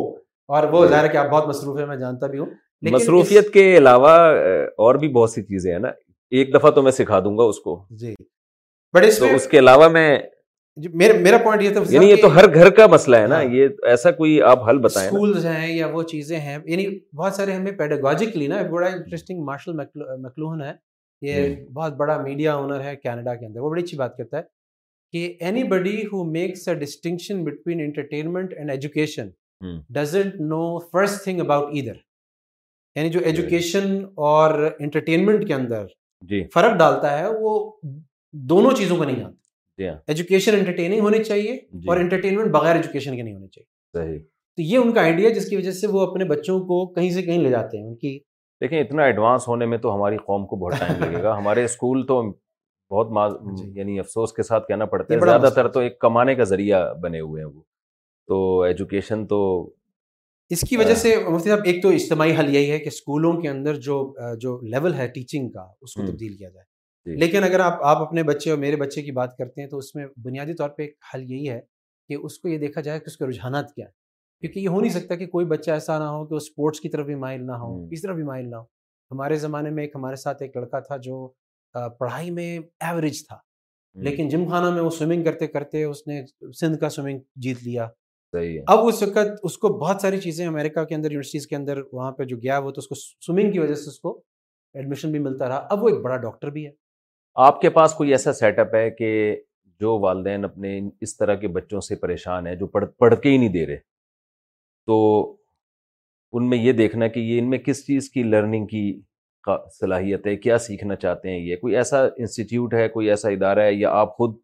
[0.54, 2.46] اور وہ جی۔ ظاہر ہے کہ آپ بہت مصروف ہیں میں جانتا بھی ہوں
[2.90, 4.10] مصروفیت کے علاوہ
[4.84, 5.88] اور بھی بہت سی چیزیں ہیں نا
[6.38, 8.14] ایک دفعہ تو میں سکھا دوں گا اس کو جی
[8.94, 10.18] بڑے اس کے علاوہ میں
[10.82, 10.88] جی،
[11.20, 13.68] میرا پوائنٹ یہ یہ تھا یعنی تو ہر گھر کا مسئلہ ہے نا ہاں۔ یہ
[13.90, 17.70] ایسا کوئی آپ حل بتائیں سکولز ہیں یا وہ چیزیں ہیں یعنی بہت سارے ہمیں
[17.78, 19.72] پیڈاگوجیکلی نا بڑا انٹرسٹنگ مارشل
[20.24, 20.72] مکلوہن ہے
[21.26, 24.38] یہ جی۔ بہت بڑا میڈیا اونر ہے کینیڈا کے اندر وہ بڑی اچھی بات کرتا
[24.38, 24.42] ہے
[25.12, 25.34] کہ
[25.74, 29.28] anybody who makes a distinction between entertainment and education
[29.98, 31.72] doesn't know first thing about
[32.96, 35.84] یعنی جو ایجوکیشن جی، اور انٹرٹینمنٹ کے اندر
[36.28, 37.54] جی فرق ڈالتا ہے وہ
[38.50, 39.32] دونوں چیزوں کا نہیں آتا
[39.78, 43.98] جی ایجوکیشن ہاں۔ انٹرٹیننگ ہونی چاہیے جی۔ اور انٹرٹینمنٹ بغیر ایجوکیشن کے نہیں ہونی چاہیے
[43.98, 44.18] صحیح
[44.56, 47.22] تو یہ ان کا آئیڈیا جس کی وجہ سے وہ اپنے بچوں کو کہیں سے
[47.22, 48.18] کہیں لے جاتے ہیں ان کی
[48.60, 52.06] دیکھیں اتنا ایڈوانس ہونے میں تو ہماری قوم کو بہت ٹائم لگے گا ہمارے اسکول
[52.06, 53.32] تو بہت ماز...
[53.76, 57.20] یعنی افسوس کے ساتھ کہنا پڑتا ہے زیادہ تر تو ایک کمانے کا ذریعہ بنے
[57.20, 57.60] ہوئے ہیں وہ
[58.28, 59.40] تو ایجوکیشن تو
[60.52, 63.48] اس کی وجہ سے مفتی صاحب ایک تو اجتماعی حل یہی ہے کہ اسکولوں کے
[63.48, 63.94] اندر جو
[64.40, 68.02] جو لیول ہے ٹیچنگ کا اس کو تبدیل کیا جائے جی۔ لیکن اگر آپ آپ
[68.02, 70.82] اپنے بچے اور میرے بچے کی بات کرتے ہیں تو اس میں بنیادی طور پہ
[70.82, 71.58] ایک حل یہی ہے
[72.08, 73.92] کہ اس کو یہ دیکھا جائے کہ اس کے رجحانات کیا ہیں
[74.40, 76.88] کیونکہ یہ ہو نہیں سکتا کہ کوئی بچہ ایسا نہ ہو کہ وہ اسپورٹس کی
[76.96, 78.64] طرف بھی مائل نہ ہو اس طرف بھی مائل نہ ہو
[79.14, 81.26] ہمارے زمانے میں ایک ہمارے ساتھ ایک لڑکا تھا جو
[81.98, 83.38] پڑھائی میں ایوریج تھا
[84.08, 86.22] لیکن جم خانہ میں وہ سوئمنگ کرتے کرتے اس نے
[86.60, 87.88] سندھ کا سوئمنگ جیت لیا
[88.34, 91.56] صحیح ہے اب اس وقت اس کو بہت ساری چیزیں امریکہ کے اندر یونیورسٹیز کے
[91.56, 92.94] اندر وہاں پہ جو گیا وہ تو اس کو
[93.26, 94.14] سوئمنگ کی وجہ سے اس کو
[94.74, 96.70] ایڈمیشن بھی ملتا رہا اب وہ ایک بڑا ڈاکٹر بھی ہے
[97.48, 99.10] آپ کے پاس کوئی ایسا سیٹ اپ ہے کہ
[99.80, 103.48] جو والدین اپنے اس طرح کے بچوں سے پریشان ہیں جو پڑھ کے ہی نہیں
[103.52, 103.76] دے رہے
[104.86, 104.96] تو
[106.36, 108.86] ان میں یہ دیکھنا کہ یہ ان میں کس چیز کی لرننگ کی
[109.80, 113.72] صلاحیت ہے کیا سیکھنا چاہتے ہیں یہ کوئی ایسا انسٹیٹیوٹ ہے کوئی ایسا ادارہ ہے
[113.74, 114.36] یا آپ خود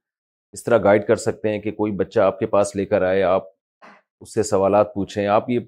[0.52, 3.22] اس طرح گائیڈ کر سکتے ہیں کہ کوئی بچہ آپ کے پاس لے کر آئے
[3.22, 3.44] آپ
[4.20, 5.60] اس سے سوالات پوچھیں آپ یہ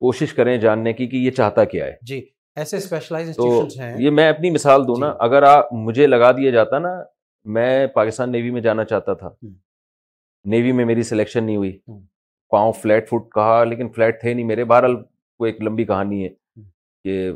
[0.00, 2.20] کوشش کریں جاننے کی کہ یہ چاہتا کیا ہے جی
[2.56, 3.66] ایسے اسپیشلائز تو
[3.98, 6.88] یہ میں اپنی مثال دوں جی۔ نا اگر آپ مجھے لگا دیا جاتا نا
[7.56, 9.30] میں پاکستان نیوی میں جانا چاہتا تھا
[10.52, 11.72] نیوی میں میری سلیکشن نہیں ہوئی
[12.50, 14.96] پاؤں فلیٹ فٹ کہا لیکن فلیٹ تھے نہیں میرے بہرحال
[15.38, 16.28] کو ایک لمبی کہانی ہے
[17.04, 17.30] کہ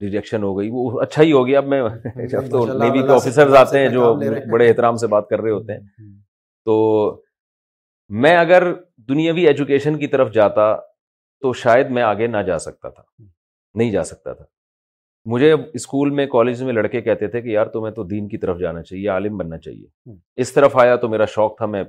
[0.00, 1.82] ریجیکشن ہو گئی وہ اچھا ہی ہو گیا اب میں
[2.50, 4.14] تو نیوی کے آفیسرز آتے ہیں جو
[4.52, 6.06] بڑے احترام سے بات کر رہے ہوتے ہیں
[6.64, 6.76] تو
[8.22, 8.72] میں اگر
[9.08, 10.74] دنیاوی ایجوکیشن کی طرف جاتا
[11.42, 13.02] تو شاید میں آگے نہ جا سکتا تھا
[13.76, 14.44] نہیں جا سکتا تھا
[15.32, 18.58] مجھے اسکول میں کالج میں لڑکے کہتے تھے کہ یار تمہیں تو دین کی طرف
[18.58, 20.10] جانا چاہیے عالم بننا چاہیے
[20.42, 21.82] اس طرف آیا تو میرا شوق تھا میں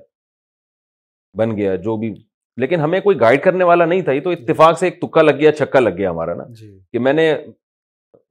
[1.38, 2.14] بن گیا جو بھی
[2.62, 5.22] لیکن ہمیں کوئی گائڈ کرنے والا نہیں تھا یہ تو جی۔ اتفاق سے ایک تکا
[5.22, 7.32] لگ گیا چھکا لگ گیا ہمارا نا جی۔ کہ میں نے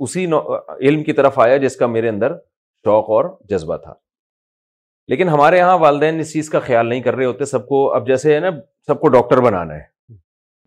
[0.01, 0.25] اسی
[0.89, 2.33] علم کی طرف آیا جس کا میرے اندر
[2.85, 3.93] شوق اور جذبہ تھا
[5.09, 8.07] لیکن ہمارے یہاں والدین اس چیز کا خیال نہیں کر رہے ہوتے سب کو اب
[8.07, 8.51] جیسے ہے نا
[8.87, 9.93] سب کو ڈاکٹر بنانا ہے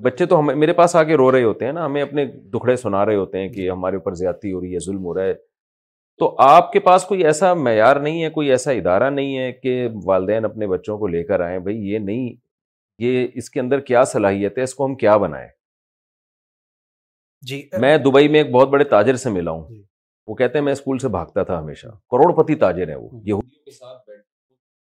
[0.04, 2.76] بچے تو ہم میرے پاس آ کے رو رہے ہوتے ہیں نا ہمیں اپنے دکھڑے
[2.78, 5.34] سنا رہے ہوتے ہیں کہ ہمارے اوپر زیادتی ہو رہی ہے ظلم ہو رہا ہے
[6.20, 9.88] تو آپ کے پاس کوئی ایسا معیار نہیں ہے کوئی ایسا ادارہ نہیں ہے کہ
[10.06, 12.30] والدین اپنے بچوں کو لے کر آئیں بھائی یہ نہیں
[13.04, 15.48] یہ اس کے اندر کیا صلاحیت ہے اس کو ہم کیا بنائیں
[17.48, 19.84] جی میں دبئی میں ایک بہت بڑے تاجر سے ملا ہوں جی۔
[20.28, 23.34] وہ کہتے ہیں میں اسکول سے بھاگتا تھا ہمیشہ کروڑ پتی تاجر ہیں وہ یہ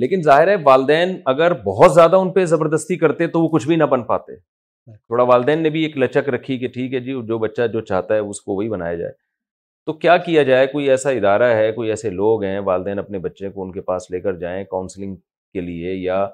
[0.00, 3.76] لیکن ظاہر ہے والدین اگر بہت زیادہ ان پہ زبردستی کرتے تو وہ کچھ بھی
[3.76, 4.34] نہ بن پاتے
[4.92, 8.14] تھوڑا والدین نے بھی ایک لچک رکھی کہ ٹھیک ہے جی جو بچہ جو چاہتا
[8.14, 9.12] ہے اس کو وہی بنایا جائے
[9.86, 13.48] تو کیا کیا جائے کوئی ایسا ادارہ ہے کوئی ایسے لوگ ہیں والدین اپنے بچے
[13.54, 15.16] کو ان کے پاس لے کر جائیں کاؤنسلنگ
[15.52, 16.24] کے لیے یا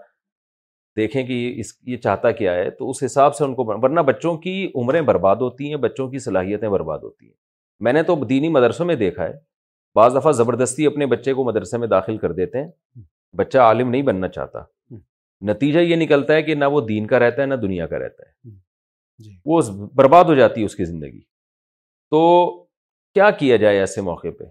[0.96, 4.36] دیکھیں کہ اس یہ چاہتا کیا ہے تو اس حساب سے ان کو ورنہ بچوں
[4.46, 7.32] کی عمریں برباد ہوتی ہیں بچوں کی صلاحیتیں برباد ہوتی ہیں
[7.88, 9.32] میں نے تو دینی مدرسوں میں دیکھا ہے
[9.96, 13.02] بعض دفعہ زبردستی اپنے بچے کو مدرسے میں داخل کر دیتے ہیں
[13.36, 14.62] بچہ عالم نہیں بننا چاہتا
[15.50, 18.26] نتیجہ یہ نکلتا ہے کہ نہ وہ دین کا رہتا ہے نہ دنیا کا رہتا
[18.28, 18.50] ہے
[19.24, 19.60] جی۔ وہ
[20.00, 21.20] برباد ہو جاتی ہے اس کی زندگی
[22.10, 22.20] تو
[23.14, 24.44] کیا کیا جائے ایسے موقع پہ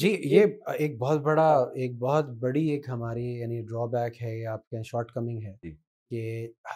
[0.00, 1.48] جی یہ ایک بہت بڑا
[1.82, 5.54] ایک بہت بڑی ایک ہماری یعنی ڈرا بیک ہے یا آپ کے شارٹ کمنگ ہے
[5.62, 5.74] جی۔
[6.10, 6.20] کہ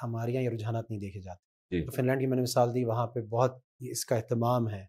[0.03, 2.85] ہمارے یہاں یہ رجحانات نہیں دیکھے جاتے جی۔ فن لینڈ کی میں نے مثال دی
[2.85, 3.59] وہاں پہ بہت
[3.91, 4.85] اس کا اہتمام ہے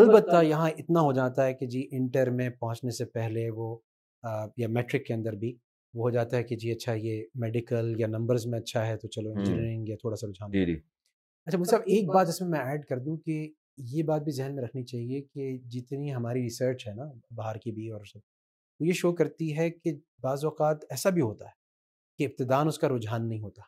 [0.00, 3.76] البتہ یہاں اتنا ہو جاتا ہے کہ جی انٹر میں پہنچنے سے پہلے وہ
[4.56, 5.52] یا میٹرک کے اندر بھی
[5.94, 9.08] وہ ہو جاتا ہے کہ جی اچھا یہ میڈیکل یا نمبرز میں اچھا ہے تو
[9.08, 10.76] چلو انجینئرنگ یا تھوڑا سا رجحان جی، جی۔
[11.46, 13.46] اچھا مجھے ایک بات اس میں میں ایڈ کر دوں کہ
[13.92, 17.04] یہ بات بھی ذہن میں رکھنی چاہیے کہ جتنی ہماری ریسرچ ہے نا
[17.36, 18.18] باہر کی بھی اور سب
[18.80, 21.56] وہ یہ شو کرتی ہے کہ بعض اوقات ایسا بھی ہوتا ہے
[22.18, 23.62] کہ ابتدا اس کا رجحان نہیں ہوتا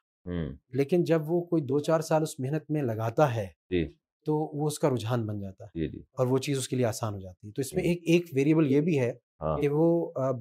[0.77, 3.85] لیکن جب وہ کوئی دو چار سال اس محنت میں لگاتا ہے جی۔
[4.27, 5.87] تو وہ اس کا رجحان بن جاتا ہے
[6.19, 8.25] اور وہ چیز اس کے لیے آسان ہو جاتی ہے تو اس میں ایک ایک
[8.35, 9.89] ویریبل یہ بھی ہے ہاں۔ کہ وہ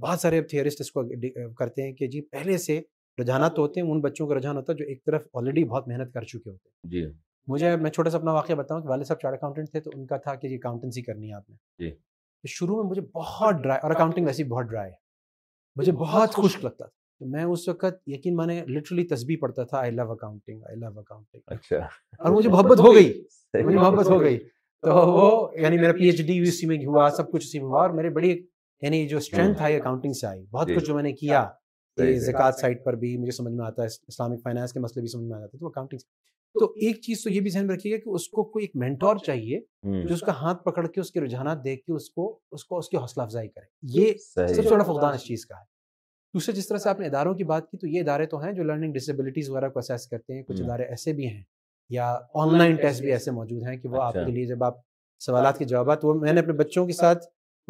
[0.01, 1.01] بہت سارے تھیورسٹ اس کو
[1.57, 2.79] کرتے ہیں کہ جی پہلے سے
[3.21, 6.13] رجحانات ہوتے ہیں ان بچوں کا رجحان ہوتا ہے جو ایک طرف آلریڈی بہت محنت
[6.13, 7.05] کر چکے ہوتے ہیں جی
[7.51, 10.05] مجھے میں چھوٹا سا اپنا واقعہ بتاؤں کہ والد صاحب چارٹ اکاؤنٹنٹ تھے تو ان
[10.07, 11.95] کا تھا کہ جی اکاؤنٹنسی کرنی ہے آپ نے جی
[12.57, 14.95] شروع میں مجھے بہت ڈرائی اور اکاؤنٹنگ ویسی بہت ڈرائی ہے
[15.79, 19.77] مجھے بہت خشک لگتا تھا تو میں اس وقت یقین مانے لٹرلی تسبیح پڑھتا تھا
[19.79, 21.77] آئی لو اکاؤنٹنگ آئی لو اکاؤنٹنگ اچھا
[22.19, 23.11] اور مجھے محبت ہو گئی
[23.63, 24.37] مجھے محبت ہو گئی
[24.87, 25.31] تو وہ
[25.61, 28.09] یعنی میرا پی ایچ ڈی اسی میں ہوا سب کچھ اسی میں ہوا اور میرے
[28.19, 28.35] بڑی
[28.81, 31.45] یعنی جو اسٹرینتھ آئی اکاؤنٹنگ سے آئی بہت جی۔ کچھ جو میں نے کیا
[32.61, 35.37] سائٹ پر بھی مجھے سمجھ میں آتا ہے اسلامک فائنانس کے مسئلے بھی سمجھ میں
[35.37, 36.05] آ جاتے تو اکاؤنٹنگ
[36.85, 39.15] ایک چیز تو یہ بھی ذہن میں رکھیے گا کہ اس کو کوئی ایک مینٹور
[39.15, 39.59] ہاں۔ چاہیے
[40.07, 42.27] جو اس کا ہاتھ پکڑ کے اس اس اس اس کے کے رجحانات دیکھ کو
[42.67, 43.65] کو کی حوصلہ افزائی کرے
[43.99, 45.63] یہ سب سے بڑا فقدان اس چیز کا ہے
[46.33, 48.51] دوسرے جس طرح سے آپ نے اداروں کی بات کی تو یہ ادارے تو ہیں
[48.53, 51.41] جو لرننگ ڈسیبلٹیز وغیرہ کو اسیس کرتے ہیں کچھ ادارے ایسے بھی ہیں
[51.93, 52.11] یا
[52.41, 54.77] آن لائن ٹیسٹ بھی ایسے موجود ہیں کہ وہ آپ اچھا۔ کے لیے جب آپ
[55.25, 57.25] سوالات کے جوابات وہ میں نے اپنے بچوں کے ہاں۔ ساتھ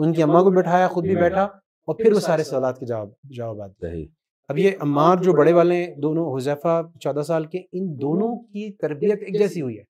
[0.06, 3.10] ان کی اماں کو بٹھایا خود بھی بیٹھا اور پھر وہ سارے سوالات کے جواب
[3.38, 4.06] جواب آتے ہیں
[4.50, 8.72] اب یہ عمار جو بڑے والے ہیں دونوں حذیفہ چودہ سال کے ان دونوں کی
[8.82, 9.84] تربیت ایک جیسی ہوئی ہے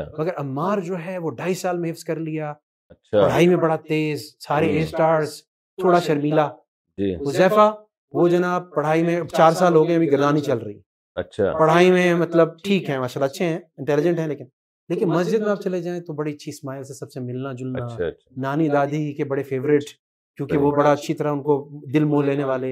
[0.00, 2.50] اچھا۔ مگر عمار جو ہے وہ ڈھائی سال میں حفظ کر لیا
[2.90, 5.34] اچھا۔ پڑھائی میں بڑا تیز سارے اے سٹارز
[5.80, 7.70] تھوڑا شرمیلا اچھا۔ جی۔ حذیفہ
[8.18, 10.78] وہ جناب پڑھائی میں چار سال ہو گئے ابھی گلانی چل رہی
[11.22, 14.44] اچھا پڑھائی میں مطلب ٹھیک ہے ماشاء اللہ اچھے ہیں انٹیلیجنٹ ہیں لیکن
[14.88, 17.84] لیکن مسجد میں آپ چلے جائیں تو بڑی اچھی اسماعیل سے سب سے ملنا جلنا
[17.84, 19.88] اچھا، اچھا۔ نانی دادی کے بڑے فیوریٹ
[20.36, 22.70] کیونکہ وہ بڑا اچھی طرح ان ان ان ان ان کو کو دل لینے والے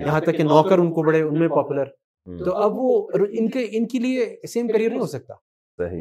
[0.00, 1.86] یہاں تک کہ نوکر بڑے میں پاپولر
[2.44, 3.00] تو اب وہ
[3.54, 5.34] کے کے لیے سیم کریئر نہیں ہو سکتا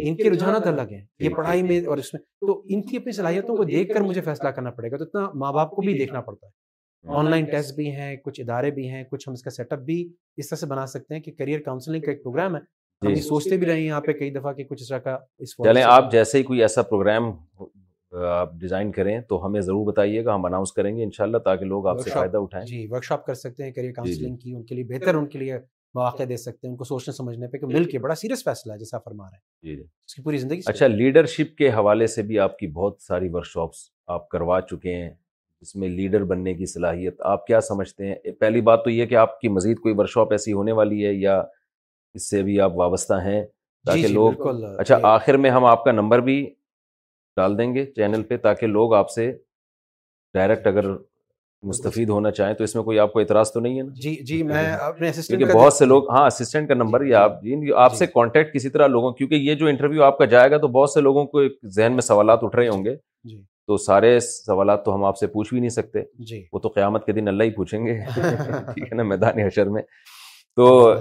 [0.08, 3.12] ان کے رجحانات الگ ہیں یہ پڑھائی میں اور اس میں تو ان کی اپنی
[3.22, 5.98] صلاحیتوں کو دیکھ کر مجھے فیصلہ کرنا پڑے گا تو اتنا ماں باپ کو بھی
[6.00, 9.44] دیکھنا پڑتا ہے آن لائن ٹیسٹ بھی ہیں کچھ ادارے بھی ہیں کچھ ہم اس
[9.44, 9.98] کا سیٹ اپ بھی
[10.44, 12.62] اس طرح سے بنا سکتے ہیں کہ کریئر کاؤنسلنگ کا ایک پروگرام ہے
[13.08, 15.18] ہم جی۔ سوچتے بھی رہے ہیں یہاں پہ کئی دفعہ کہ کچھ اس طرح کا
[15.44, 17.32] اس چلیں آپ جیسے ہی کوئی ایسا پروگرام
[18.30, 21.88] آپ ڈیزائن کریں تو ہمیں ضرور بتائیے گا ہم اناؤنس کریں گے انشاءاللہ تاکہ لوگ
[21.88, 24.54] آپ سے فائدہ اٹھائیں جی ورک شاپ کر سکتے ہیں کریئر جی، کاؤنسلنگ جی۔ کی
[24.56, 25.58] ان کے لیے بہتر ان کے لیے
[25.96, 28.74] مواقع دے سکتے ہیں ان کو سوچنے سمجھنے پہ کہ مل کے بڑا سیریس فیصلہ
[28.74, 32.08] ہے جیسا فرما رہے ہیں جی جی اس کی پوری زندگی اچھا لیڈرشپ کے حوالے
[32.14, 33.78] سے بھی آپ کی بہت ساری ورک شاپس
[34.16, 35.10] آپ کروا چکے ہیں
[35.62, 39.16] جس میں لیڈر بننے کی صلاحیت آپ کیا سمجھتے ہیں پہلی بات تو یہ کہ
[39.16, 41.42] آپ کی مزید کوئی ورک شاپ ایسی ہونے والی ہے یا
[42.16, 43.46] اس سے بھی آپ وابستہ ہیں جی،
[43.86, 44.46] تاکہ جی، لوگ
[44.80, 46.42] اچھا آخر میں ہم آپ کا نمبر بھی
[47.38, 49.32] ڈال دیں گے چینل پہ تاکہ لوگ آپ سے
[50.34, 50.90] ڈائریکٹ اگر
[51.70, 54.16] مستفید ہونا چاہیں تو اس میں کوئی آپ کو اعتراض تو نہیں ہے نا جی
[54.26, 57.40] جی میں اپنے کیونکہ بہت سے جی۔ لوگ ہاں اسسٹنٹ کا نمبر آپ
[57.84, 60.68] آپ سے کانٹیکٹ کسی طرح لوگوں کیونکہ یہ جو انٹرویو آپ کا جائے گا تو
[60.80, 62.96] بہت سے لوگوں کو ایک ذہن میں سوالات اٹھ رہے ہوں گے
[63.68, 66.02] تو سارے سوالات تو ہم آپ سے پوچھ بھی نہیں سکتے
[66.54, 69.82] وہ تو قیامت کے دن اللہ ہی پوچھیں گے ٹھیک ہے نا میدان حشر میں
[70.56, 70.94] تو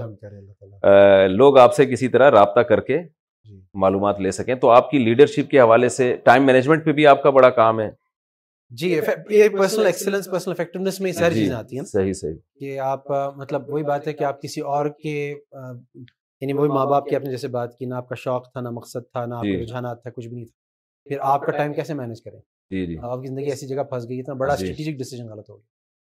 [1.31, 2.99] لوگ آپ سے کسی طرح رابطہ کر کے
[3.49, 7.07] جی۔ معلومات لے سکیں تو آپ کی لیڈرشپ کے حوالے سے ٹائم مینجمنٹ پہ بھی
[7.07, 7.91] آپ کا بڑا کام ہے
[8.81, 11.81] چیزیں آتی
[12.71, 17.07] ہیں آپ مطلب وہی بات ہے کہ آپ کسی اور کے یعنی وہی ماں باپ
[17.09, 19.35] کی آپ نے جیسے بات کی نہ آپ کا شوق تھا نہ مقصد تھا نہ
[19.35, 20.57] آپ جی۔ کا رجحانات تھا کچھ بھی نہیں تھا
[23.27, 25.49] زندگی ایسی جگہ پھنس گئی اتنا بڑا جی۔ غلط گیا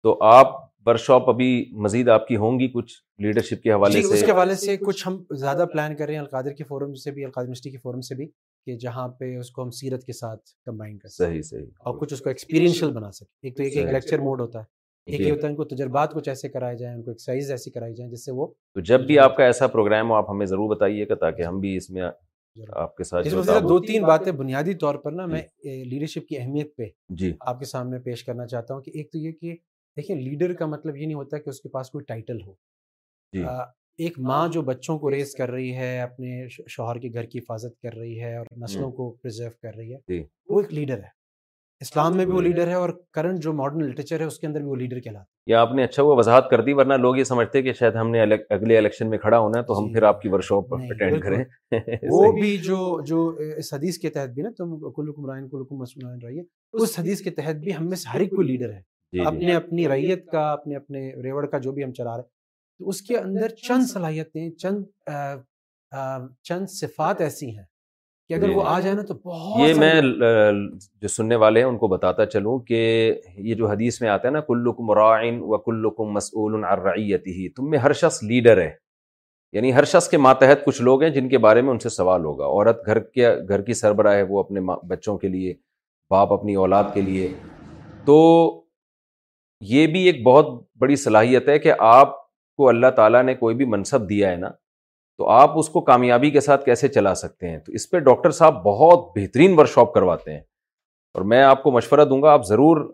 [0.04, 0.52] تو آپ
[0.88, 1.46] ورک شاپ ابھی
[1.86, 4.76] مزید آپ کی ہوں گی کچھ لیڈرشپ کے حوالے جی، سے اس کے حوالے سے
[4.76, 7.70] جی، کچھ ہم زیادہ پلان کر رہے ہیں القادر کے فورم سے بھی القادر یونیورسٹی
[7.72, 8.26] کے فورم سے بھی
[8.66, 11.98] کہ جہاں پہ اس کو ہم سیرت کے ساتھ کمبائن کر سکیں صحیح صحیح اور
[12.00, 14.64] کچھ اس کو ایکسپیرینشل بنا سکیں ایک تو ایک لیکچر موڈ ہوتا ہے
[15.12, 17.52] ایک جی۔ یہ ہوتا ہے ان کو تجربات کچھ ایسے کرائے جائیں ان کو ایکسرسائز
[17.52, 20.30] ایسی کرائی جائیں جس سے وہ تو جب بھی آپ کا ایسا پروگرام ہو آپ
[20.30, 22.02] ہمیں ضرور بتائیے گا تاکہ ہم بھی اس میں
[22.82, 23.28] آپ کے ساتھ
[23.70, 26.90] دو تین باتیں بنیادی طور پر نا میں لیڈرشپ کی اہمیت پہ
[27.40, 29.56] آپ کے سامنے پیش کرنا چاہتا ہوں کہ ایک تو یہ کہ
[30.02, 32.54] دیکھیں لیڈر کا مطلب یہ نہیں ہوتا کہ اس کے پاس کوئی ٹائٹل ہو
[33.34, 33.44] جی.
[33.44, 33.52] آ,
[34.06, 36.36] ایک ہاں، ماں جو بچوں کو ریز کر رہی ہے اپنے
[36.76, 39.98] شوہر کے گھر کی حفاظت کر رہی ہے اور نسلوں کو پرزرو کر رہی ہے
[40.14, 40.24] جی.
[40.50, 41.18] وہ ایک لیڈر ہے ہاں،
[41.88, 44.60] اسلام میں بھی وہ لیڈر ہے اور کرنٹ جو ماڈرن لٹریچر ہے اس کے اندر
[44.62, 47.18] بھی وہ لیڈر کہلاتا ہے یا آپ نے اچھا وہ وضاحت کر دی ورنہ لوگ
[47.18, 48.22] یہ سمجھتے ہیں کہ شاید ہم نے
[48.56, 51.44] اگلے الیکشن میں کھڑا ہونا ہے تو ہم جی۔ پھر آپ کی ورکشاپ اٹینڈ کریں
[52.14, 52.80] وہ بھی جو
[53.12, 53.28] جو
[53.62, 56.44] اس حدیث کے تحت بھی نا تم کلکم رائن کلکم مسلمان رہی ہے
[56.86, 58.82] اس حدیث کے تحت بھی ہم میں سے ہر ایک کوئی لیڈر ہے
[59.14, 62.22] جی، جی۔ اپنے اپنی ریت کا اپنے اپنے ریوڑ کا جو بھی ہم چلا رہے
[62.24, 64.86] ہیں اس کے اچھا، اندر اچھا، چند اچھا۔ صلاحیتیں چند
[66.48, 67.64] چند صفات ایسی ہیں
[68.30, 69.94] کہ اگر جی، وہ آ جائے نا تو بہت یہ میں
[71.02, 72.82] جو سننے والے ہیں ان کو بتاتا چلوں کہ
[73.38, 77.80] یہ جو حدیث میں آتا ہے نا کلکم رائن و کلکم مسعول الرعیتی تم میں
[77.86, 78.70] ہر شخص لیڈر ہے
[79.54, 82.26] یعنی ہر شخص کے ماتحت کچھ لوگ ہیں جن کے بارے میں ان سے سوال
[82.26, 85.54] ہوگا عورت گھر کے گھر کی سربراہ ہے وہ اپنے بچوں کے لیے
[86.10, 87.32] باپ اپنی اولاد کے لیے
[88.06, 88.20] تو
[89.68, 90.46] یہ بھی ایک بہت
[90.80, 92.16] بڑی صلاحیت ہے کہ آپ
[92.58, 94.50] کو اللہ تعالیٰ نے کوئی بھی منصب دیا ہے نا
[95.18, 98.32] تو آپ اس کو کامیابی کے ساتھ کیسے چلا سکتے ہیں تو اس پہ ڈاکٹر
[98.38, 100.40] صاحب بہت بہترین ورک شاپ کرواتے ہیں
[101.14, 102.86] اور میں آپ کو مشورہ دوں گا آپ ضرور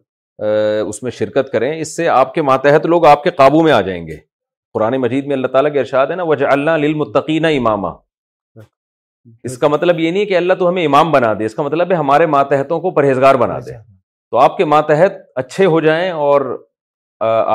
[0.87, 3.79] اس میں شرکت کریں اس سے آپ کے ماتحت لوگ آپ کے قابو میں آ
[3.81, 4.17] جائیں گے
[4.73, 7.87] قرآن مجید میں اللہ تعالیٰ کے ارشاد ہے نا وجہ اللہ للمتقینہ امامہ
[9.43, 11.63] اس کا مطلب یہ نہیں ہے کہ اللہ تو ہمیں امام بنا دے اس کا
[11.63, 13.73] مطلب ہے ہمارے ماتحتوں کو پرہیزگار بنا دے
[14.31, 16.41] تو آپ کے ماتحت اچھے ہو جائیں اور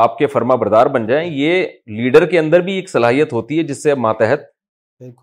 [0.03, 1.63] آپ کے فرما بردار بن جائیں یہ
[1.99, 4.41] لیڈر کے اندر بھی ایک صلاحیت ہوتی ہے جس سے ماتحت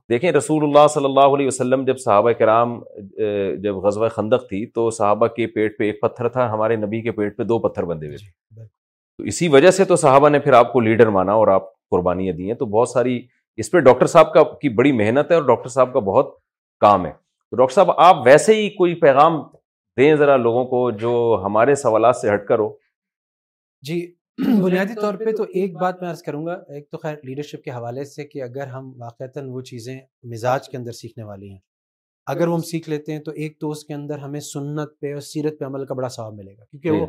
[0.10, 2.80] دیکھیں رسول اللہ صلی اللہ علیہ وسلم جب صحابہ کرام
[3.64, 7.12] جب غزوہ خندق تھی تو صحابہ کے پیٹ پہ ایک پتھر تھا ہمارے نبی کے
[7.18, 8.64] پیٹ پہ دو پتھر بندے ہوئے تھے جی،
[9.18, 12.34] تو اسی وجہ سے تو صحابہ نے پھر آپ کو لیڈر مانا اور آپ قربانیاں
[12.38, 13.20] دی ہیں تو بہت ساری
[13.64, 16.34] اس پہ ڈاکٹر صاحب کا کی بڑی محنت ہے اور ڈاکٹر صاحب کا بہت
[16.82, 19.42] کام ہے تو ڈاکٹر صاحب آپ ویسے ہی کوئی پیغام
[19.98, 21.12] دیں ذرا لوگوں کو جو
[21.44, 22.70] ہمارے سوالات سے ہٹ کرو
[23.88, 23.96] جی
[24.64, 27.72] بنیادی جی، طور پہ تو ایک بات میں کروں گا ایک تو خیر لیڈرشپ کے
[27.72, 30.00] حوالے سے کہ اگر ہم واقعتاً وہ چیزیں
[30.32, 31.60] مزاج کے اندر سیکھنے والی ہیں
[32.36, 35.14] اگر وہ ہم سیکھ لیتے ہیں تو ایک تو اس کے اندر ہمیں سنت پہ
[35.14, 37.08] اور سیرت پہ عمل کا بڑا ثواب ملے گا کیونکہ جی۔ وہ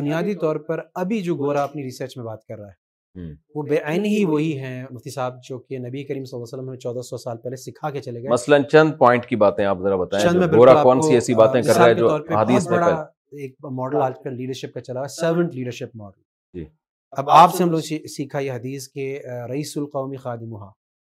[0.00, 2.79] بنیادی طور پر ابھی جو گورا اپنی ریسرچ میں بات کر رہا ہے
[3.54, 6.54] وہ بے عین ہی وہی ہیں مفتی صاحب جو کہ نبی کریم صلی اللہ علیہ
[6.58, 9.64] وسلم نے چودہ سو سال پہلے سکھا کے چلے گئے مثلا چند پوائنٹ کی باتیں
[9.64, 12.78] باتیں آپ ذرا بتائیں کون سی ایسی کر رہا ہے جو حدیث میں
[13.42, 16.62] ایک ماڈل آج کل لیڈرشپ کا چلا ہے سرونٹ لیڈرشپ ماڈل
[17.18, 17.78] اب آپ سے ہم لوگ
[18.16, 19.10] سیکھا یہ حدیث کے
[19.50, 20.16] رئیس القومی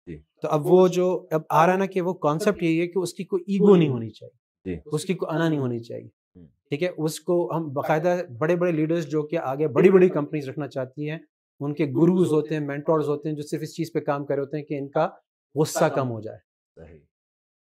[0.07, 2.99] جی۔ تو اب وہ جو اب آ رہا نا کہ وہ کانسیپٹ یہی ہے کہ
[3.03, 6.09] اس کی کوئی ایگو نہیں ہونی چاہیے جی۔ اس کی کوئی انا نہیں ہونی چاہیے
[6.71, 10.45] ٹھیک ہے اس کو ہم باقاعدہ بڑے بڑے لیڈرز جو کہ آگے بڑی بڑی کمپنیز
[10.45, 11.17] جی۔ رکھنا چاہتی ہیں
[11.63, 14.41] ان کے گروز ہوتے ہیں مینٹورز ہوتے ہیں جو صرف اس چیز پہ کام کرے
[14.41, 15.09] ہوتے ہیں کہ ان کا
[15.61, 16.87] غصہ کم ہو جائے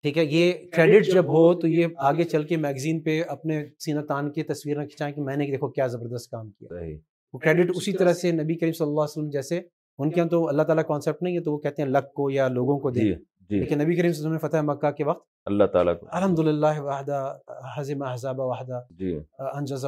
[0.04, 4.02] ٹھیک ہے یہ کریڈٹ جب ہو تو یہ آگے چل کے میگزین پہ اپنے سینہ
[4.08, 6.86] تان کی تصویر نہ کھینچائیں کہ میں نے دیکھو کیا زبردست کام کیا
[7.34, 9.60] وہ کریڈٹ اسی طرح سے نبی کریم صلی اللہ علیہ وسلم جیسے
[9.98, 12.30] ان کے یہاں تو اللہ تعالیٰ کانسیپٹ نہیں ہے تو وہ کہتے ہیں لک کو
[12.32, 13.14] یا لوگوں کو دیں جی،
[13.50, 16.40] جی۔ لیکن نبی کریم صلی اللہ علیہ وسلم فتح مکہ کے وقت اللہ تعالیٰ الحمد
[16.48, 17.22] للہ وحدہ
[18.40, 19.84] واحد جی۔ پورا نبی کریم صلی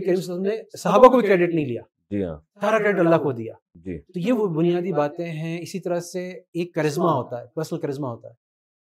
[0.00, 1.82] اللہ علیہ وسلم نے صحابہ کو بھی کریڈٹ نہیں لیا
[2.22, 3.52] سارا کریڈٹ اللہ کو دیا
[3.84, 7.80] جی۔ تو یہ وہ بنیادی باتیں ہیں اسی طرح سے ایک کرزمہ ہوتا ہے پرسنل
[7.80, 8.34] کرزمہ ہوتا ہے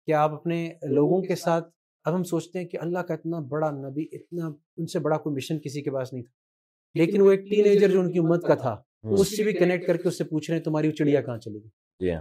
[0.06, 0.56] کہ آپ اپنے
[0.90, 1.68] لوگوں کے ساتھ
[2.04, 5.34] اب ہم سوچتے ہیں کہ اللہ کا اتنا بڑا نبی اتنا ان سے بڑا کوئی
[5.36, 6.32] مشن کسی کے پاس نہیں تھا
[6.98, 9.52] لیکن وہ ایک ٹین ایجر جو ان کی امت کا تھا ہاں۔ اس سے بھی
[9.52, 11.68] کنیکٹ کر کے اس سے پوچھ رہے ہیں تمہاری وہ چڑیا کہاں چلے گی
[12.00, 12.20] جی ہاں۔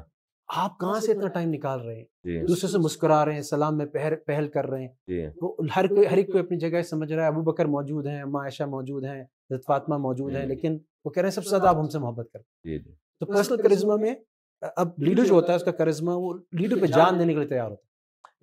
[0.63, 3.41] آپ کہاں سے اتنا ٹائم نکال رہے ہیں جی ہاں۔ دوسرے سے مسکرا رہے ہیں
[3.50, 3.86] سلام میں
[4.28, 5.28] پہل کر رہے ہیں
[5.76, 8.63] ہر کوئی ہر ایک کوئی اپنی جگہ سمجھ رہا ہے ابو بکر موجود ہیں عائشہ
[8.76, 9.24] موجود ہیں
[9.67, 12.28] فاطمہ موجود ہیں لیکن وہ کہہ رہے ہیں سب سے زیادہ آپ ہم سے محبت
[12.34, 14.14] کریں جی، جی۔
[15.06, 17.70] لیڈر جو ہوتا ہے اس کا کرزما وہ لیڈر پہ جان دینے کے لیے تیار
[17.70, 17.90] ہوتا ہے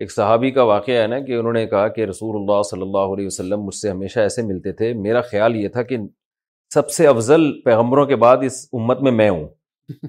[0.05, 3.12] ایک صحابی کا واقعہ ہے نا کہ انہوں نے کہا کہ رسول اللہ صلی اللہ
[3.14, 5.97] علیہ وسلم مجھ سے ہمیشہ ایسے ملتے تھے میرا خیال یہ تھا کہ
[6.75, 9.47] سب سے افضل پیغمبروں کے بعد اس امت میں میں ہوں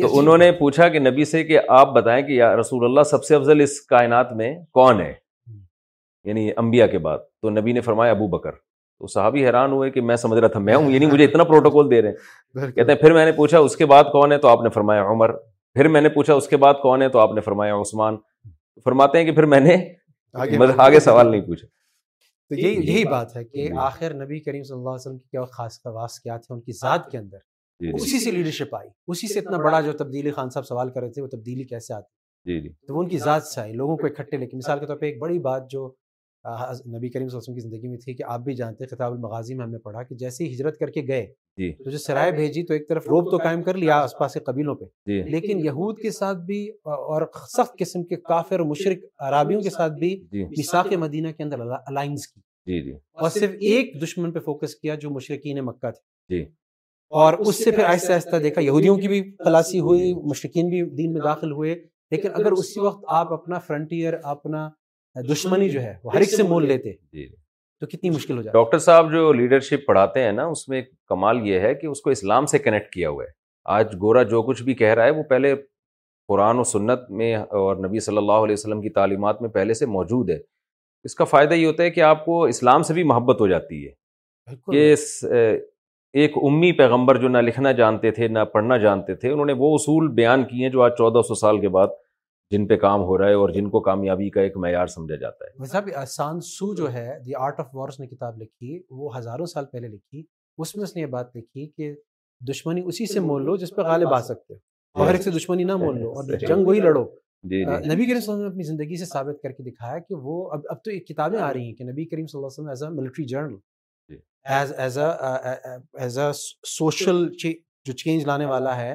[0.00, 3.24] تو انہوں نے پوچھا کہ نبی سے کہ آپ بتائیں کہ یار رسول اللہ سب
[3.24, 5.12] سے افضل اس کائنات میں کون ہے
[6.28, 8.66] یعنی انبیاء کے بعد تو نبی نے فرمایا ابو بکر
[9.00, 11.24] تو صحابی حیران ہوئے کہ میں سمجھ رہا تھا میں ہوں یہ یعنی نہیں مجھے
[11.24, 12.08] اتنا پروٹوکول دے رہے
[12.62, 14.70] ہیں کہتے ہیں پھر میں نے پوچھا اس کے بعد کون ہے تو آپ نے
[14.74, 15.32] فرمایا عمر
[15.74, 18.16] پھر میں نے پوچھا اس کے بعد کون ہے تو آپ نے فرمایا عثمان
[18.84, 19.76] فرماتے ہیں کہ پھر میں نے
[20.42, 21.66] آگے مطلب سوال نہیں پوچھا
[22.50, 25.28] تو یہی یہی بات ہے کہ جی۔ آخر نبی کریم صلی اللہ علیہ وسلم کی
[25.30, 27.38] کیا خاص خواص کیا تھے ان کی ذات کے اندر
[27.80, 30.90] جی، جی۔ اسی سے لیڈرشپ آئی اسی سے اتنا بڑا جو تبدیلی خان صاحب سوال
[30.92, 33.96] کر رہے تھے وہ تبدیلی کیسے آتی تو وہ ان کی ذات سے آئی لوگوں
[33.96, 35.88] کو اکٹھے لے کے مثال کے طور پہ ایک بڑی بات جو
[36.46, 38.88] نبی کریم صلی اللہ علیہ وسلم کی زندگی میں تھی کہ آپ بھی جانتے ہیں
[38.94, 41.26] کتاب المغازی میں ہم نے پڑھا کہ جیسے ہی ہجرت کر کے گئے
[41.60, 44.14] جی۔ تو جو سرائے بھیجی تو ایک طرف روب تو قائم کر اچھا لیا آس
[44.18, 50.14] پاس قبیلوں پہ جی۔ اچھا اور سخت قسم کے کے کافر مشرق عرابیوں ساتھ بھی
[50.32, 52.80] جی۔ مدینہ کے اندر الائنس کی
[53.12, 55.90] اور صرف ایک دشمن پہ فوکس کیا جو مشرقین مکہ
[56.30, 56.44] جی
[57.20, 61.12] اور اس سے پھر آہستہ آہستہ دیکھا یہودیوں کی بھی خلاصی ہوئی مشرقین بھی دین
[61.12, 61.74] میں داخل ہوئے
[62.10, 64.68] لیکن اگر اسی وقت آپ اپنا فرنٹیئر اپنا
[65.32, 67.26] دشمنی جو ہے وہ ہر ایک سے مول لیتے جی۔
[67.80, 71.60] تو کتنی مشکل ہو ڈاکٹر صاحب جو لیڈرشپ پڑھاتے ہیں نا اس میں کمال یہ
[71.60, 73.28] ہے کہ اس کو اسلام سے کنیکٹ کیا ہوا ہے
[73.74, 75.54] آج گورا جو کچھ بھی کہہ رہا ہے وہ پہلے
[76.28, 79.86] قرآن و سنت میں اور نبی صلی اللہ علیہ وسلم کی تعلیمات میں پہلے سے
[79.86, 80.38] موجود ہے
[81.04, 83.86] اس کا فائدہ یہ ہوتا ہے کہ آپ کو اسلام سے بھی محبت ہو جاتی
[83.86, 85.62] ہے کہ
[86.20, 89.74] ایک امی پیغمبر جو نہ لکھنا جانتے تھے نہ پڑھنا جانتے تھے انہوں نے وہ
[89.74, 91.88] اصول بیان کیے ہیں جو آج چودہ سو سال کے بعد
[92.52, 95.44] جن پہ کام ہو رہا ہے اور جن کو کامیابی کا ایک معیار سمجھا جاتا
[95.46, 99.46] ہے صاحب آسان سو جو ہے دی آرٹ آف وارس نے کتاب لکھی وہ ہزاروں
[99.52, 100.22] سال پہلے لکھی
[100.58, 101.92] اس میں اس نے یہ بات لکھی کہ
[102.50, 104.54] دشمنی اسی سے مول لو جس پہ غالب آ سکتے
[104.98, 107.04] ہو ہر ایک سے دشمنی نہ مول لو اور جنگ وہی لڑو
[107.50, 109.62] جی، جی۔ نبی کریم صلی اللہ علیہ وسلم نے اپنی زندگی سے ثابت کر کے
[109.70, 112.46] دکھایا کہ وہ اب اب تو کتابیں آ رہی ہیں کہ نبی کریم صلی اللہ
[112.46, 113.56] علیہ وسلم as a military general
[116.06, 116.30] as a
[116.76, 117.26] social
[117.86, 118.94] جو چینج لانے والا ہے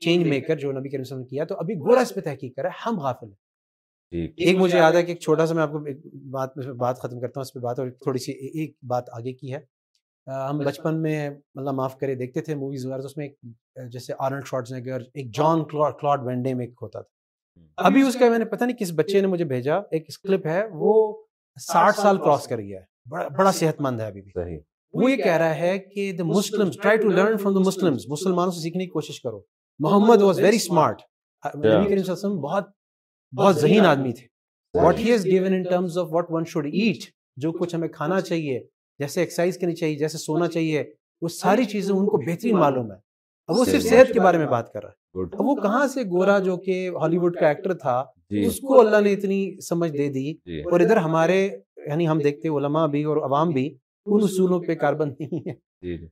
[0.00, 1.56] چینج جی، جی، میکر جی۔ جو نبی کریم صلی اللہ علیہ وسلم نے کیا تو
[1.60, 5.02] ابھی گورا اس پہ تحقیق کر رہا ہے ہم غافل ہیں ایک مجھے یاد ہے
[5.02, 5.78] کہ ایک چھوٹا سا میں آپ کو
[6.32, 9.54] بات بات ختم کرتا ہوں اس پہ بات اور تھوڑی سی ایک بات آگے کی
[9.54, 9.58] ہے
[10.48, 13.28] ہم بچپن میں اللہ معاف کرے دیکھتے تھے موویز وغیرہ تو اس میں
[13.92, 18.28] جیسے آرنڈ شارٹس نگر ایک جان کلاڈ وینڈے میں ایک ہوتا تھا ابھی اس کا
[18.30, 20.94] میں نے پتہ نہیں کس بچے نے مجھے بھیجا ایک اس کلپ ہے وہ
[21.66, 24.58] ساٹھ سال کراس کر گیا ہے بڑا صحت مند ہے ابھی بھی
[24.98, 28.52] وہ یہ کہہ رہا ہے کہ the Muslim try to learn from the Muslim مسلمانوں
[28.52, 29.40] سے سیکھنے کی کوشش کرو
[29.84, 31.00] محمد واز ویری اسمارٹ
[31.56, 32.68] نبی کریم وسلم بہت
[33.38, 34.26] بہت ذہین آدمی تھے
[34.82, 37.04] what he given in terms of what one should eat
[37.42, 38.58] جو کچھ ہمیں کھانا چاہیے
[38.98, 40.84] جیسے ایکسرسائز کرنی چاہیے جیسے سونا چاہیے
[41.22, 42.96] وہ ساری چیزیں ان کو بہترین معلوم ہے
[43.48, 46.02] اب وہ صرف صحت کے بارے میں بات کر رہا ہے اب وہ کہاں سے
[46.14, 48.02] گورا جو کہ ہالی وڈ کا ایکٹر تھا
[48.46, 50.30] اس کو اللہ نے اتنی سمجھ دے دی
[50.70, 51.38] اور ادھر ہمارے
[51.88, 55.52] یعنی ہم دیکھتے علماء بھی اور عوام بھی ان اصولوں پہ کاربن نہیں ہے
[55.82, 56.06] جی، جی۔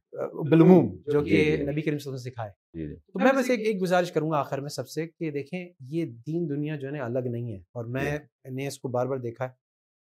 [1.13, 4.13] جو جی، کہ نبی کریم صلی اللہ علیہ وسلم سکھائے تو میں بس ایک گزارش
[4.13, 5.59] کروں گا آخر میں سب سے کہ دیکھیں
[5.89, 8.19] یہ دین دنیا جو ہے نا الگ نہیں ہے اور میں
[8.55, 9.51] نے اس کو بار بار دیکھا ہے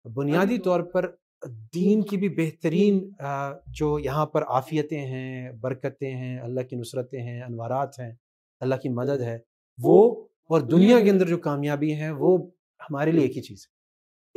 [0.06, 1.10] ہاں بنیادی طور پر
[1.74, 2.98] دین کی بھی بہترین
[3.78, 8.10] جو یہاں پر آفیتیں ہیں برکتیں ہیں اللہ کی نصرتیں ہیں انوارات ہیں
[8.60, 9.38] اللہ کی مدد ہے
[9.82, 9.98] وہ
[10.54, 12.36] اور دنیا کے اندر جو کامیابی ہیں وہ
[12.90, 13.76] ہمارے لیے ہاں ایک ہی چیز ہے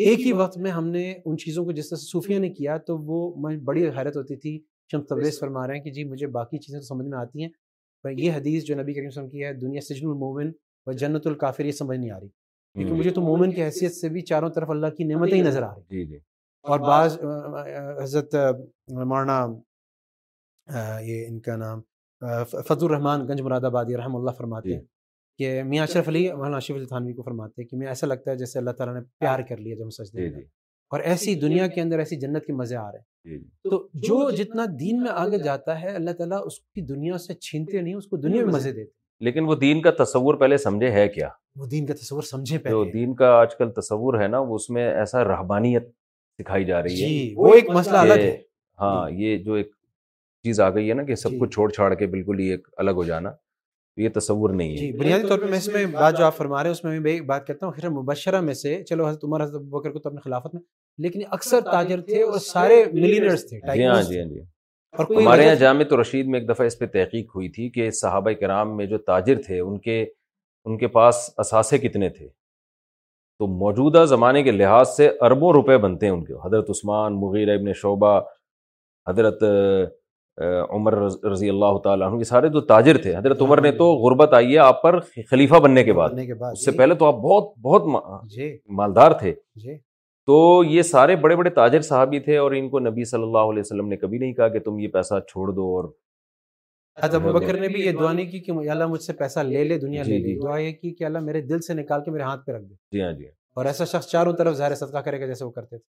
[0.09, 2.97] ایک ہی وقت میں ہم نے ان چیزوں کو جس طرح صوفیہ نے کیا تو
[3.05, 4.59] وہ بڑی حیرت ہوتی تھی
[4.97, 7.49] ہم تبریز فرما رہے ہیں کہ جی مجھے باقی چیزیں تو سمجھ میں آتی ہیں
[8.03, 10.51] پر یہ جی۔ حدیث جو نبی کریم وسلم کی ہے دنیا سجن المومن
[10.87, 12.27] و جنت الکافر یہ سمجھ نہیں آ رہی
[12.73, 15.41] کیونکہ مجھے تو مومن کی حیثیت سے بھی چاروں طرف اللہ کی ہاں، نعمتیں ہی
[15.43, 16.17] نظر آ رہی ہیں جی، جی۔
[16.63, 17.17] اور بعض
[18.03, 18.35] حضرت
[18.95, 19.39] مولانا
[21.03, 21.81] یہ ان کا نام
[22.49, 24.81] فضل الرحمان گنج مراد آبادی رحم اللہ فرماتے ہیں
[25.37, 28.31] کہ میاں اشرف علی مولانا اشرف علی تھانوی کو فرماتے ہیں کہ میں ایسا لگتا
[28.31, 30.29] ہے جیسے اللہ تعالیٰ نے پیار کر لیا جب ہم سجدے
[30.91, 33.69] اور ایسی جی۔ دنیا کے اندر ایسی جنت کے مزے آ رہے ہیں جی، جی۔
[33.69, 37.81] تو جو جتنا دین میں آگے جاتا ہے اللہ تعالیٰ اس کی دنیا سے چھینتے
[37.81, 38.89] نہیں اس کو دنیا میں مزے دیتے
[39.25, 41.27] لیکن وہ دین کا تصور پہلے سمجھے ہے کیا
[41.59, 44.55] وہ دین کا تصور سمجھے پہلے جو دین کا آج کل تصور ہے نا وہ
[44.55, 45.87] اس میں ایسا رہبانیت
[46.41, 48.35] سکھائی جا رہی ہے وہ ایک مسئلہ الگ ہے
[48.81, 49.71] ہاں یہ جو ایک
[50.43, 52.93] چیز آ گئی ہے نا کہ سب کو چھوڑ چھاڑ کے بالکل ہی ایک الگ
[53.01, 53.31] ہو جانا
[53.97, 56.69] یہ تصور نہیں ہے بنیادی طور پر میں اس میں بات جو آپ فرما رہے
[56.69, 59.61] ہیں اس میں بھی بات کرتا ہوں خیر مبشرہ میں سے چلو حضرت عمر حضرت
[59.77, 60.61] بکر کو تو اپنے خلافت میں
[61.03, 64.19] لیکن اکثر تاجر تھے اور سارے ملینرز جی ہاں، جی، ہاں، تھے جی ہاں جی
[64.19, 64.43] ہاں جی
[65.23, 67.89] ہمارے یہاں مطلب جامع تو رشید میں ایک دفعہ اس پہ تحقیق ہوئی تھی کہ
[67.99, 70.05] صحابہ کرام میں جو تاجر تھے ان ان کے
[70.79, 76.13] کے پاس اثاثے کتنے تھے تو موجودہ زمانے کے لحاظ سے اربوں روپے بنتے ہیں
[76.13, 78.19] ان کے حضرت عثمان مغیر ابن شعبہ
[79.09, 79.43] حضرت
[80.73, 80.93] عمر
[81.31, 84.53] رضی اللہ تعالیٰ عنہ کے سارے جو تاجر تھے حضرت عمر نے تو غربت آئی
[84.53, 86.09] ہے آپ پر خلیفہ بننے کے بعد
[86.51, 88.45] اس سے جی۔ پہلے تو آپ بہت بہت
[88.79, 89.33] مالدار تھے
[90.31, 93.61] تو یہ سارے بڑے بڑے تاجر صحابی تھے اور ان کو نبی صلی اللہ علیہ
[93.61, 95.87] وسلم نے کبھی نہیں کہا کہ تم یہ پیسہ چھوڑ دو اور
[97.03, 100.03] نے بھی جی، یہ دعا نہیں کی کہ اللہ مجھ سے پیسہ لے لے دنیا
[100.03, 102.51] لے جی، لے جی۔ کی کہ اللہ میرے دل سے نکال کے میرے ہاتھ پہ
[102.51, 103.25] رکھ دے جی ہاں جی
[103.55, 105.83] اور ایسا شخص چاروں طرف ظاہر صدقہ کرے گا جیسے وہ کرتے تھے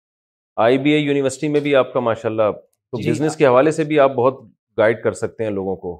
[0.67, 2.51] آئی بی اے یونیورسٹی میں بھی آپ کا ماشاء اللہ
[3.07, 4.43] بزنس کے حوالے سے بھی آپ بہت
[4.77, 5.99] گائڈ کر سکتے ہیں لوگوں کو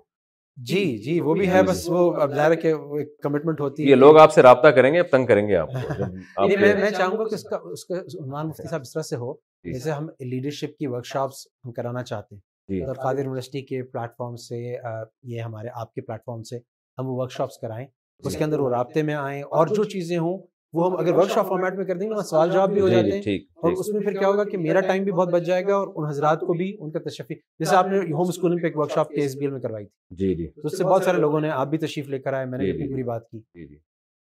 [0.68, 3.84] جی،, جی جی وہ بھی ہے بس وہ اب ظاہر ہے کہ ایک کمٹمنٹ ہوتی
[3.84, 5.70] ہے یہ لوگ آپ سے رابطہ کریں گے تنگ کریں گے آپ
[6.62, 9.32] میں چاہوں گا کہ اس کا اس کا عنوان مفتی صاحب اس طرح سے ہو
[9.34, 12.42] جی۔ جیسے ہم لیڈرشپ کی ورک شاپس ہم کرانا چاہتے ہیں
[12.74, 16.60] جی۔ اور قادر یونیورسٹی کے پلیٹ فارم سے یہ ہمارے آپ کے پلیٹ فارم سے
[17.00, 17.86] ہم وہ ورک شاپس کرائیں
[18.26, 20.38] اس کے اندر وہ رابطے میں آئیں اور جو چیزیں ہوں
[20.74, 22.88] وہ ہم اگر ورک شاپ فارمیٹ میں کر دیں گے وہاں سوال جواب بھی ہو
[22.90, 25.66] جاتے ہیں اور اس میں پھر کیا ہوگا کہ میرا ٹائم بھی بہت بچ جائے
[25.68, 28.68] گا اور ان حضرات کو بھی ان کا تشریف جیسے آپ نے ہوم اسکولنگ پہ
[28.68, 31.04] ایک workshop K S B L میں کروائی تھی جی جی تو اس سے بہت
[31.04, 33.04] سارے لوگوں نے آپ بھی تشریف لے کر آئے میں نے یہ جی، جی، پوری
[33.04, 33.76] بات کی جی،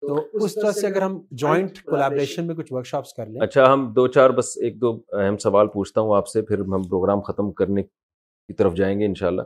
[0.09, 3.72] تو اس طرح سے اگر ہم جوائنٹ کولیبریشن میں کچھ ورک شاپس کر لیں اچھا
[3.72, 7.20] ہم دو چار بس ایک دو اہم سوال پوچھتا ہوں آپ سے پھر ہم پروگرام
[7.30, 9.42] ختم کرنے کی طرف جائیں گے انشاءاللہ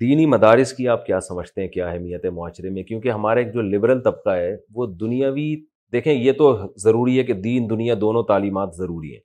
[0.00, 3.52] دینی مدارس کی آپ کیا سمجھتے ہیں کیا اہمیت ہے معاشرے میں کیونکہ ہمارا ایک
[3.54, 5.48] جو لبرل طبقہ ہے وہ دنیاوی
[5.92, 9.20] دیکھیں یہ تو ضروری ہے کہ دین دنیا دونوں تعلیمات ضروری ہیں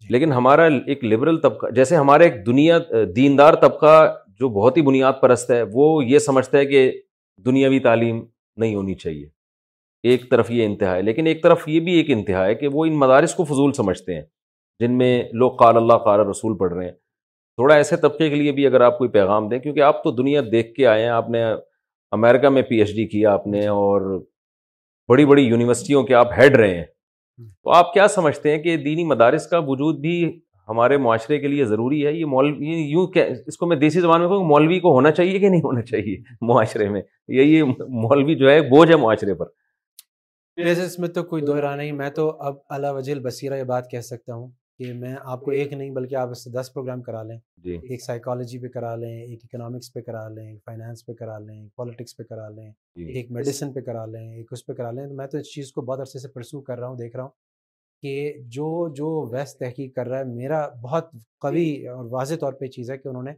[0.00, 2.78] جی۔ لیکن ہمارا ایک لبرل طبقہ جیسے ہمارے ایک دنیا
[3.16, 3.92] دیندار طبقہ
[4.40, 6.90] جو بہت ہی بنیاد پرست ہے وہ یہ سمجھتا ہے کہ
[7.46, 8.22] دنیاوی تعلیم
[8.60, 9.26] نہیں ہونی چاہیے
[10.10, 12.84] ایک طرف یہ انتہا ہے لیکن ایک طرف یہ بھی ایک انتہا ہے کہ وہ
[12.86, 14.22] ان مدارس کو فضول سمجھتے ہیں
[14.80, 15.08] جن میں
[15.40, 18.80] لوگ قال اللہ قال رسول پڑھ رہے ہیں تھوڑا ایسے طبقے کے لیے بھی اگر
[18.86, 21.42] آپ کوئی پیغام دیں کیونکہ آپ تو دنیا دیکھ کے آئے ہیں آپ نے
[22.18, 24.20] امریکہ میں پی ایچ ڈی کیا آپ نے اور
[25.08, 26.84] بڑی بڑی یونیورسٹیوں کے آپ ہیڈ رہے ہیں
[27.64, 30.14] تو آپ کیا سمجھتے ہیں کہ دینی مدارس کا وجود بھی
[30.68, 33.06] ہمارے معاشرے کے لیے ضروری ہے یہ مولوی یوں
[33.46, 36.16] اس کو میں دیسی زبان میں کہوں مولوی کو ہونا چاہیے کہ نہیں ہونا چاہیے
[36.48, 37.02] معاشرے میں
[37.38, 37.62] یہی
[38.02, 42.30] مولوی جو ہے بوجھ ہے معاشرے پر اس میں تو کوئی دوہرا نہیں میں تو
[42.50, 44.46] اب اللہ وجل بصیرہ یہ بات کہہ سکتا ہوں
[44.78, 47.36] کہ میں آپ کو جی۔ ایک نہیں بلکہ آپ اس سے دس پروگرام کرا لیں
[47.62, 51.60] جی۔ ایک سائیکالوجی پہ کرا لیں ایک اکنامکس پہ کرا لیں ایک پہ کرا لیں
[51.62, 54.90] ایک پالیٹکس پہ کرا لیں جی۔ ایک میڈیسن پہ کرا لیں ایک اس پہ کرا
[54.90, 57.22] لیں میں تو اس چیز کو بہت عرصے سے پرسو کر رہا ہوں دیکھ رہا
[57.24, 57.30] ہوں
[58.02, 61.10] کہ جو جو ویس تحقیق کر رہا ہے میرا بہت
[61.40, 63.32] قوی اور واضح طور پہ چیز ہے کہ انہوں نے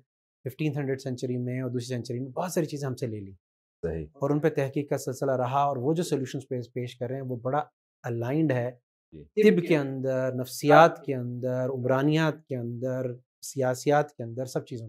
[0.49, 3.99] ففٹین ہنڈریڈ سینچری میں اور دوسری سینچری میں بہت ساری چیزیں ہم سے لے لی
[4.21, 7.27] اور ان پہ تحقیق کا سلسلہ رہا اور وہ جو سولوشنس پیش کر رہے ہیں
[7.29, 7.63] وہ بڑا
[8.11, 8.71] الائنڈ ہے
[9.13, 13.11] جی۔ طب کے اندر نفسیات کے اندر عمرانیات کے اندر
[13.53, 14.89] سیاسیات کے اندر سب چیزوں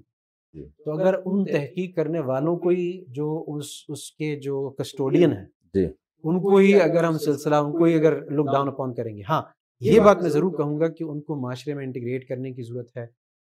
[0.53, 3.28] جی۔ تو اگر ان تحقیق کرنے والوں کو ہی جو
[3.91, 5.34] اس کے جو کسٹوڈین
[5.74, 5.88] جی۔ ہیں
[6.30, 9.22] ان کو ہی اگر ہم سلسلہ ان کو ہی اگر لک ڈاؤن اپون کریں گے
[9.30, 9.41] ہاں
[9.86, 12.97] یہ بات میں ضرور کہوں گا کہ ان کو معاشرے میں انٹیگریٹ کرنے کی ضرورت
[12.97, 13.05] ہے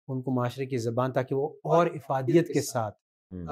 [0.07, 2.95] ان کو معاشرے کی زبان تاکہ وہ اور افادیت کے ساتھ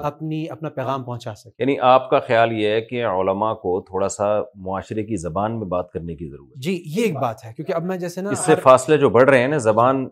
[0.08, 4.08] اپنی اپنا پیغام پہنچا سکتے یعنی آپ کا خیال یہ ہے کہ علماء کو تھوڑا
[4.08, 4.24] سا
[4.66, 7.72] معاشرے کی زبان میں بات کرنے کی ضرورت ہے جی یہ ایک بات ہے کیونکہ
[7.74, 10.06] اب میں جیسے نا اس سے فاصلے جو بڑھ رہے ہیں نا زبان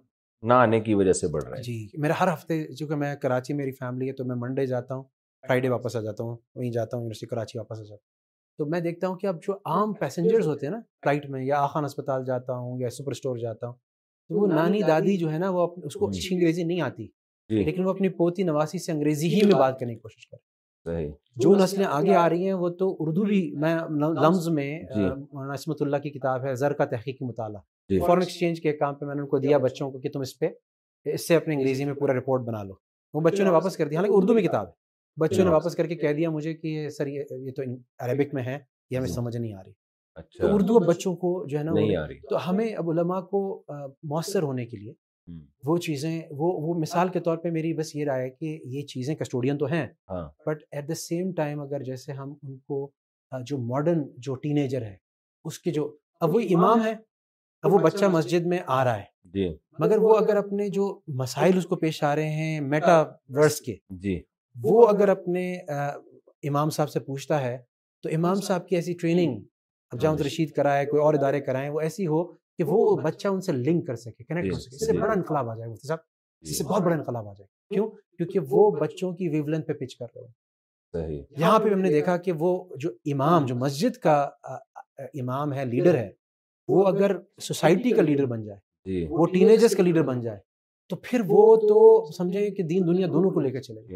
[0.48, 3.54] نہ آنے کی وجہ سے بڑھ رہے ہیں جی میرا ہر ہفتے چونکہ میں کراچی
[3.60, 5.02] میری فیملی ہے تو میں منڈے جاتا ہوں
[5.46, 8.80] فرائیڈے واپس آ جاتا ہوں وہیں جاتا ہوں کراچی واپس آ جاتا ہوں تو میں
[8.80, 12.24] دیکھتا ہوں کہ اب جو عام پیسنجرز ہوتے ہیں نا فلائٹ میں یا آخان اسپتال
[12.24, 13.74] جاتا ہوں یا سپر اسٹور جاتا ہوں
[14.28, 17.06] تو وہ نانی دادی جو ہے نا وہ اس کو اچھی انگریزی نہیں آتی
[17.52, 20.40] جی۔ لیکن وہ اپنی پوتی نواسی سے انگریزی ہی میں بات کرنے کی کوشش کر
[21.40, 25.54] جو نسلیں آگے آ رہی ہیں وہ تو اردو بھی میں لمز میں جی۔ مولانا
[25.54, 27.60] عصمت اللہ کی کتاب ہے زر کا تحقیق کی مطالعہ
[28.06, 30.20] فورن جی۔ ایکسچینج کے کام پہ میں نے ان کو دیا بچوں کو کہ تم
[30.26, 30.48] اس پہ
[31.14, 32.74] اس سے اپنی انگریزی میں پورا رپورٹ بنا لو
[33.14, 34.72] وہ بچوں نے واپس کر دیا حالانکہ اردو میں کتاب ہے
[35.20, 37.62] بچوں نے واپس کر کے کہہ دیا مجھے کہ سر یہ تو
[38.04, 38.58] عربک میں ہے
[38.90, 39.72] یہ ہمیں سمجھ نہیں آ رہی
[40.14, 41.72] اچھا۔ اردو بچوں کو جو ہے نا
[42.30, 43.40] تو ہمیں اب علماء کو
[44.10, 44.92] مؤثر ہونے کے لیے
[45.64, 49.14] وہ چیزیں وہ وہ مثال کے طور پہ میری بس یہ رائے کہ یہ چیزیں
[49.14, 49.86] کسٹوڈین تو ہیں
[50.46, 52.86] but at the same time اگر جیسے ہم ان کو
[53.46, 54.96] جو ماڈرن جو جو ہے ہے
[55.44, 55.84] اس کے اب
[56.28, 59.04] اب وہ وہ امام بچہ مسجد میں آ رہا ہے
[59.34, 59.48] جی۔
[59.78, 60.88] مگر وہ اگر اپنے جو
[61.20, 63.04] مسائل اس کو پیش آ رہے ہیں میٹا ہاں۔
[63.38, 64.18] ورس کے جی
[64.62, 65.52] وہ اگر اپنے
[66.48, 67.56] امام صاحب سے پوچھتا ہے
[68.02, 69.44] تو امام صاحب کی ایسی ٹریننگ جی۔
[69.90, 72.22] اب ہاں جامع جی۔ رشید کرائے کوئی اور ادارے کرائے وہ ایسی ہو
[72.58, 75.12] کہ وہ بچہ ان سے لنک کر سکے جی کنیکٹ سکے اس سے جی بڑا
[75.12, 75.98] انقلاب آ جائے مفتی جی صاحب
[76.42, 79.28] اس سے بہت بڑا انقلاب آ جائے کیوں کیونکہ وہ بچوں کی
[79.66, 80.26] پہ پچ کر رہے
[81.06, 82.50] ہیں یہاں پہ ہم نے دیکھا کہ وہ
[82.80, 84.14] جو امام جو مسجد کا
[85.22, 86.10] امام ہے لیڈر ہے
[86.72, 87.16] وہ اگر
[87.48, 90.38] سوسائٹی کا لیڈر بن جائے وہ ٹین کا لیڈر بن جائے
[90.90, 93.94] تو پھر وہ تو سمجھیں کہ دین دنیا دونوں کو لے کے چلے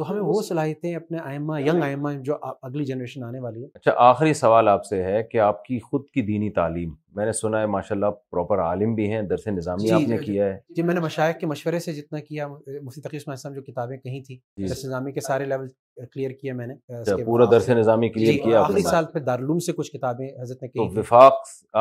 [0.00, 1.52] تو ہمیں وہ صلاحیتیں اپنے آئمہ
[1.84, 2.36] آئمہ ینگ جو
[2.68, 6.06] اگلی جنریشن آنے والی ہے اچھا آخری سوال آپ سے ہے کہ آپ کی خود
[6.14, 9.86] کی دینی تعلیم میں نے سنا ہے ماشاء اللہ پروپر عالم بھی ہیں درس نظامی
[9.86, 11.00] جی، آپ نے جی، کیا ہے جی میں نے
[11.40, 14.36] کے مشورے سے جتنا کیا مفتی جو کتابیں کہیں جی،
[14.68, 15.66] درس نظامی کے سارے لیول
[16.12, 19.72] کلیئر کیا میں نے اچھا، پورا درس نظامی کلیئر کیا آخری سال پھر دارالعلوم سے
[19.78, 21.34] کچھ کتابیں حضرت نے کہیں وفاق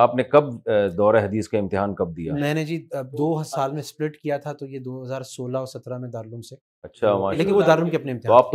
[0.05, 0.53] آپ نے کب
[0.97, 2.77] دور حدیث کا امتحان کب دیا میں نے جی
[3.17, 6.55] دو سال میں سپلٹ کیا تھا تو یہ دو ہزار سولہ سترہ میں دارالعلوم سے
[6.83, 7.13] اچھا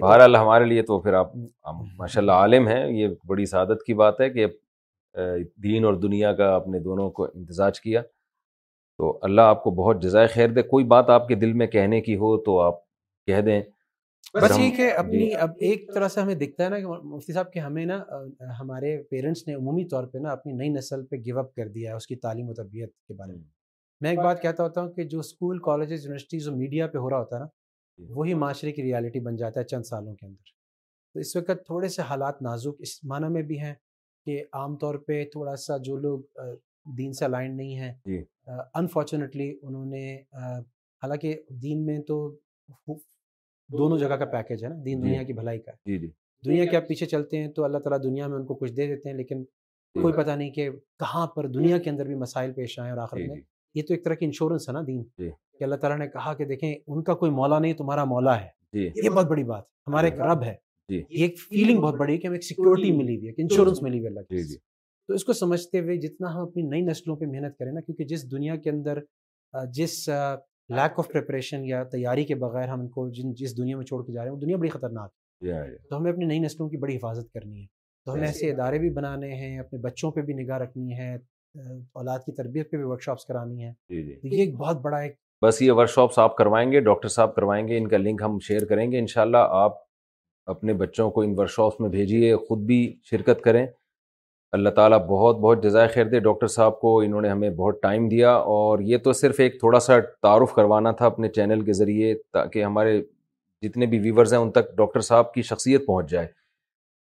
[0.00, 1.32] بہرحال ہمارے لیے تو پھر آپ
[1.98, 4.46] ماشاء اللہ عالم ہے یہ بڑی سعادت کی بات ہے کہ
[5.62, 8.02] دین اور دنیا کا آپ نے دونوں کو امتزاج کیا
[8.98, 11.98] تو اللہ آپ کو بہت جزائے خیر دے کوئی بات آپ کے دل میں کہنے
[12.00, 12.76] کی ہو تو آپ
[13.26, 13.60] کہہ دیں
[14.42, 17.96] بس ٹھیک ہے جی۔ ہمیں دکھتا ہے نا کہ مفتی صاحب کہ ہمیں نا
[18.60, 21.90] ہمارے پیرنٹس نے عمومی طور پہ نا اپنی نئی نسل پہ گیو اپ کر دیا
[21.90, 23.42] ہے اس کی تعلیم و تربیت کے بارے میں
[24.00, 27.10] میں ایک بات کہتا ہوتا ہوں کہ جو اسکول کالجز یونیورسٹیز اور میڈیا پہ ہو
[27.10, 27.46] رہا ہوتا ہے نا
[27.98, 30.54] جی۔ وہی معاشرے کی ریالٹی بن جاتا ہے چند سالوں کے اندر
[31.14, 33.74] تو اس وقت تھوڑے سے حالات نازک اس معنی میں بھی ہیں
[34.26, 36.42] کہ عام طور پہ تھوڑا سا جو لوگ
[36.98, 38.22] دین سے الائنڈ نہیں ہیں
[38.80, 40.14] انفارچونیٹلی جی۔ انہوں نے
[41.02, 42.16] حالانکہ دین میں تو
[43.72, 46.10] دونوں جگہ کا پیکج ہے نا دین جی۔ دنیا کی بھلائی کا ہے جی، جی۔
[46.44, 48.86] دنیا کے آپ پیچھے چلتے ہیں تو اللہ تعالیٰ دنیا میں ان کو کچھ دے
[48.86, 49.42] دیتے ہیں لیکن
[50.02, 50.68] کوئی پتہ نہیں کہ
[51.00, 53.40] کہاں پر دنیا کے اندر بھی مسائل پیش آئے اور آخر میں
[53.74, 55.02] یہ تو ایک طرح کی انشورنس ہے نا دین
[55.58, 58.88] کہ اللہ تعالیٰ نے کہا کہ دیکھیں ان کا کوئی مولا نہیں تمہارا مولا ہے
[59.02, 60.54] یہ بہت بڑی بات ہمارا ایک رب ہے
[60.88, 63.82] یہ ایک فیلنگ بہت بڑی ہے کہ ہمیں ایک سیکیورٹی ملی ہوئی ہے کہ انشورنس
[63.82, 64.56] ملی ہوئی اللہ کی
[65.06, 68.04] تو اس کو سمجھتے ہوئے جتنا ہم اپنی نئی نسلوں پہ محنت کریں نا کیونکہ
[68.14, 68.98] جس دنیا کے اندر
[69.74, 70.08] جس
[70.74, 73.84] لیک آف پریپریشن یا تیاری کے بغیر ہم ان کو جن جس دنیا دنیا میں
[73.86, 75.10] چھوڑ کے جا رہے ہیں وہ بڑی خطرناک
[75.46, 77.66] ہے تو ہمیں اپنی نئی نسلوں کی بڑی حفاظت کرنی ہے
[78.06, 81.14] تو ہمیں ایسے ادارے بھی بنانے ہیں اپنے بچوں پہ بھی نگاہ رکھنی ہے
[82.00, 84.80] اولاد کی تربیت پہ بھی ورک شاپس کرانی ہے جی، جی۔ تو یہ ایک بہت
[84.82, 87.96] بڑا ایک بس یہ ورک شاپس آپ کروائیں گے ڈاکٹر صاحب کروائیں گے ان کا
[87.96, 89.84] لنک ہم شیئر کریں گے ان شاء اللہ آپ
[90.54, 93.66] اپنے بچوں کو ان ورک شاپس میں بھیجیے خود بھی شرکت کریں
[94.52, 98.08] اللہ تعالیٰ بہت بہت جزائے خیر دے ڈاکٹر صاحب کو انہوں نے ہمیں بہت ٹائم
[98.08, 102.14] دیا اور یہ تو صرف ایک تھوڑا سا تعارف کروانا تھا اپنے چینل کے ذریعے
[102.32, 103.00] تاکہ ہمارے
[103.62, 106.26] جتنے بھی ویورز ہیں ان تک ڈاکٹر صاحب کی شخصیت پہنچ جائے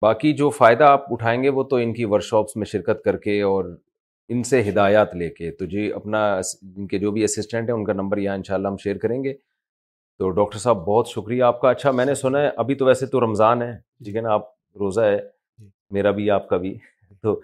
[0.02, 3.18] باقی جو فائدہ آپ اٹھائیں گے وہ تو ان کی ورک شاپس میں شرکت کر
[3.26, 3.66] کے اور
[4.30, 6.22] ان سے ہدایات لے کے تو جی اپنا
[6.62, 9.34] ان کے جو بھی اسسٹنٹ ہیں ان کا نمبر یہاں انشاءاللہ ہم شیئر کریں گے
[10.20, 13.06] تو ڈاکٹر صاحب بہت شکریہ آپ کا اچھا میں نے سنا ہے ابھی تو ویسے
[13.16, 14.48] تو رمضان ہے جی۔ ٹھیک ہے نا آپ
[14.80, 15.18] روزہ ہے
[15.58, 16.78] جی۔ میرا بھی آپ کا بھی
[17.24, 17.40] تو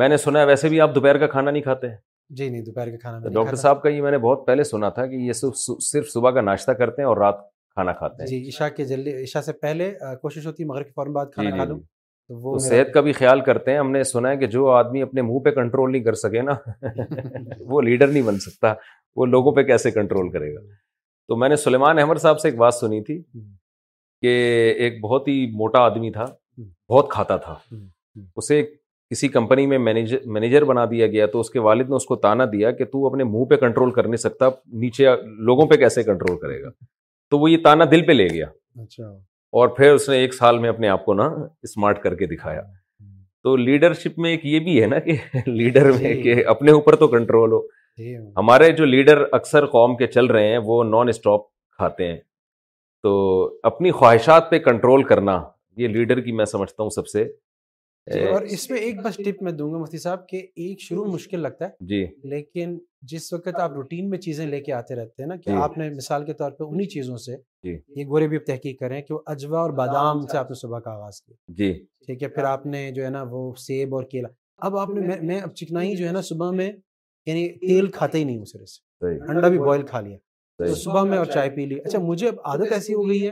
[0.00, 1.96] میں نے سنا ہے ویسے بھی آپ دوپہر کا کھانا نہیں کھاتے ہیں
[2.38, 5.06] جی نہیں دوپہر کا کھانا ڈاکٹر صاحب کا یہ میں نے بہت پہلے سنا تھا
[5.06, 5.56] کہ یہ صرف
[5.86, 7.40] صرف صبح کا ناشتہ کرتے ہیں اور رات
[7.74, 9.92] کھانا کھاتے ہیں جی عشاء عشاء کے کے جلدی سے پہلے
[10.22, 11.80] کوشش ہوتی ہے فوراً بعد جی، کھانا کھا جی، جی۔
[12.44, 15.22] وہ صحت کا بھی خیال کرتے ہیں ہم نے سنا ہے کہ جو آدمی اپنے
[15.28, 16.52] منہ پہ کنٹرول نہیں کر سکے نا
[17.70, 18.72] وہ لیڈر نہیں بن سکتا
[19.16, 20.60] وہ لوگوں پہ کیسے کنٹرول کرے گا
[21.28, 23.20] تو میں نے سلیمان احمد صاحب سے ایک بات سنی تھی
[24.22, 24.34] کہ
[24.84, 26.24] ایک بہت ہی موٹا آدمی تھا
[26.90, 27.54] بہت کھاتا تھا
[28.36, 28.62] اسے
[29.10, 31.50] کسی کمپنی میں مینیجر بنا دیا گیا تو اس
[32.06, 34.48] کو تانا دیا کہ تو اپنے منہ پہ کنٹرول کر نہیں سکتا
[34.80, 35.08] نیچے
[35.46, 36.68] لوگوں پہ کیسے کنٹرول کرے گا
[37.30, 38.46] تو وہ یہ تانا دل پہ لے گیا
[38.82, 39.04] اچھا۔
[39.60, 41.24] اور پھر اس نے ایک سال میں اپنے آپ کو نا
[41.68, 42.60] اسمارٹ کر کے دکھایا
[43.44, 46.96] تو لیڈرشپ میں ایک یہ بھی ہے نا کہ لیڈر میں جی۔ کہ اپنے اوپر
[46.96, 47.60] تو کنٹرول ہو
[47.98, 51.46] جی۔ ہمارے جو لیڈر اکثر قوم کے چل رہے ہیں وہ نان اسٹاپ
[51.78, 52.16] کھاتے ہیں
[53.02, 53.12] تو
[53.72, 55.40] اپنی خواہشات پہ کنٹرول کرنا
[55.82, 57.24] یہ لیڈر کی میں سمجھتا ہوں سب سے
[58.14, 61.04] جی، اور اس میں ایک بس ٹپ میں دوں گا مفتی صاحب کہ ایک شروع
[61.06, 62.76] جی۔ مشکل لگتا ہے جی لیکن
[63.10, 65.76] جس وقت آپ روٹین میں چیزیں لے کے آتے رہتے ہیں نا کہ جی۔ آپ
[65.78, 66.64] نے مثال کے طور پہ
[67.96, 70.90] یہ گورے بھی تحقیق کریں کہ وہ اجوا اور بادام سے آپ نے صبح کا
[70.94, 71.72] آغاز کیا جی
[72.06, 74.28] ٹھیک ہے پھر آپ نے جو ہے نا وہ سیب اور کیلا
[74.66, 76.70] اب آپ نے میں اب چکنائی جو ہے نا صبح میں
[77.26, 80.18] یعنی تیل کھاتے ہی نہیں ہوں سرے سے انڈا بھی بوائل کھا لیا
[80.66, 83.30] تو صبح میں اور چائے پی لی اچھا مجھے اب عادت ایسی ہو گئی ہے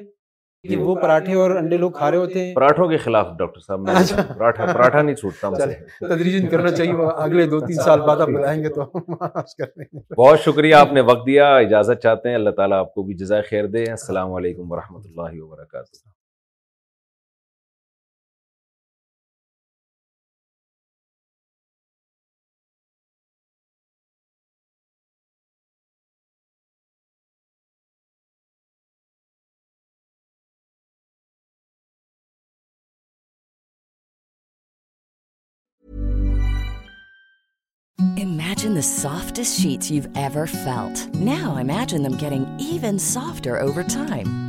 [0.68, 3.80] کہ وہ پراٹھے اور انڈے لوگ کھا رہے ہوتے ہیں پراٹھوں کے خلاف ڈاکٹر صاحب
[3.80, 4.22] میں اچھا۔
[4.72, 5.50] پراٹھا نہیں چھوٹتا
[6.08, 10.92] تدریجن کرنا چاہیے اگلے دو تین سال بعد آپ بلائیں گے تو بہت شکریہ آپ
[10.92, 14.32] نے وقت دیا اجازت چاہتے ہیں اللہ تعالیٰ آپ کو بھی جزائے خیر دے السلام
[14.42, 16.06] علیکم ورحمۃ اللہ وبرکاتہ
[38.16, 40.96] Imagine the softest sheets you've ever felt.
[41.14, 44.36] Now imagine them getting even softer over time.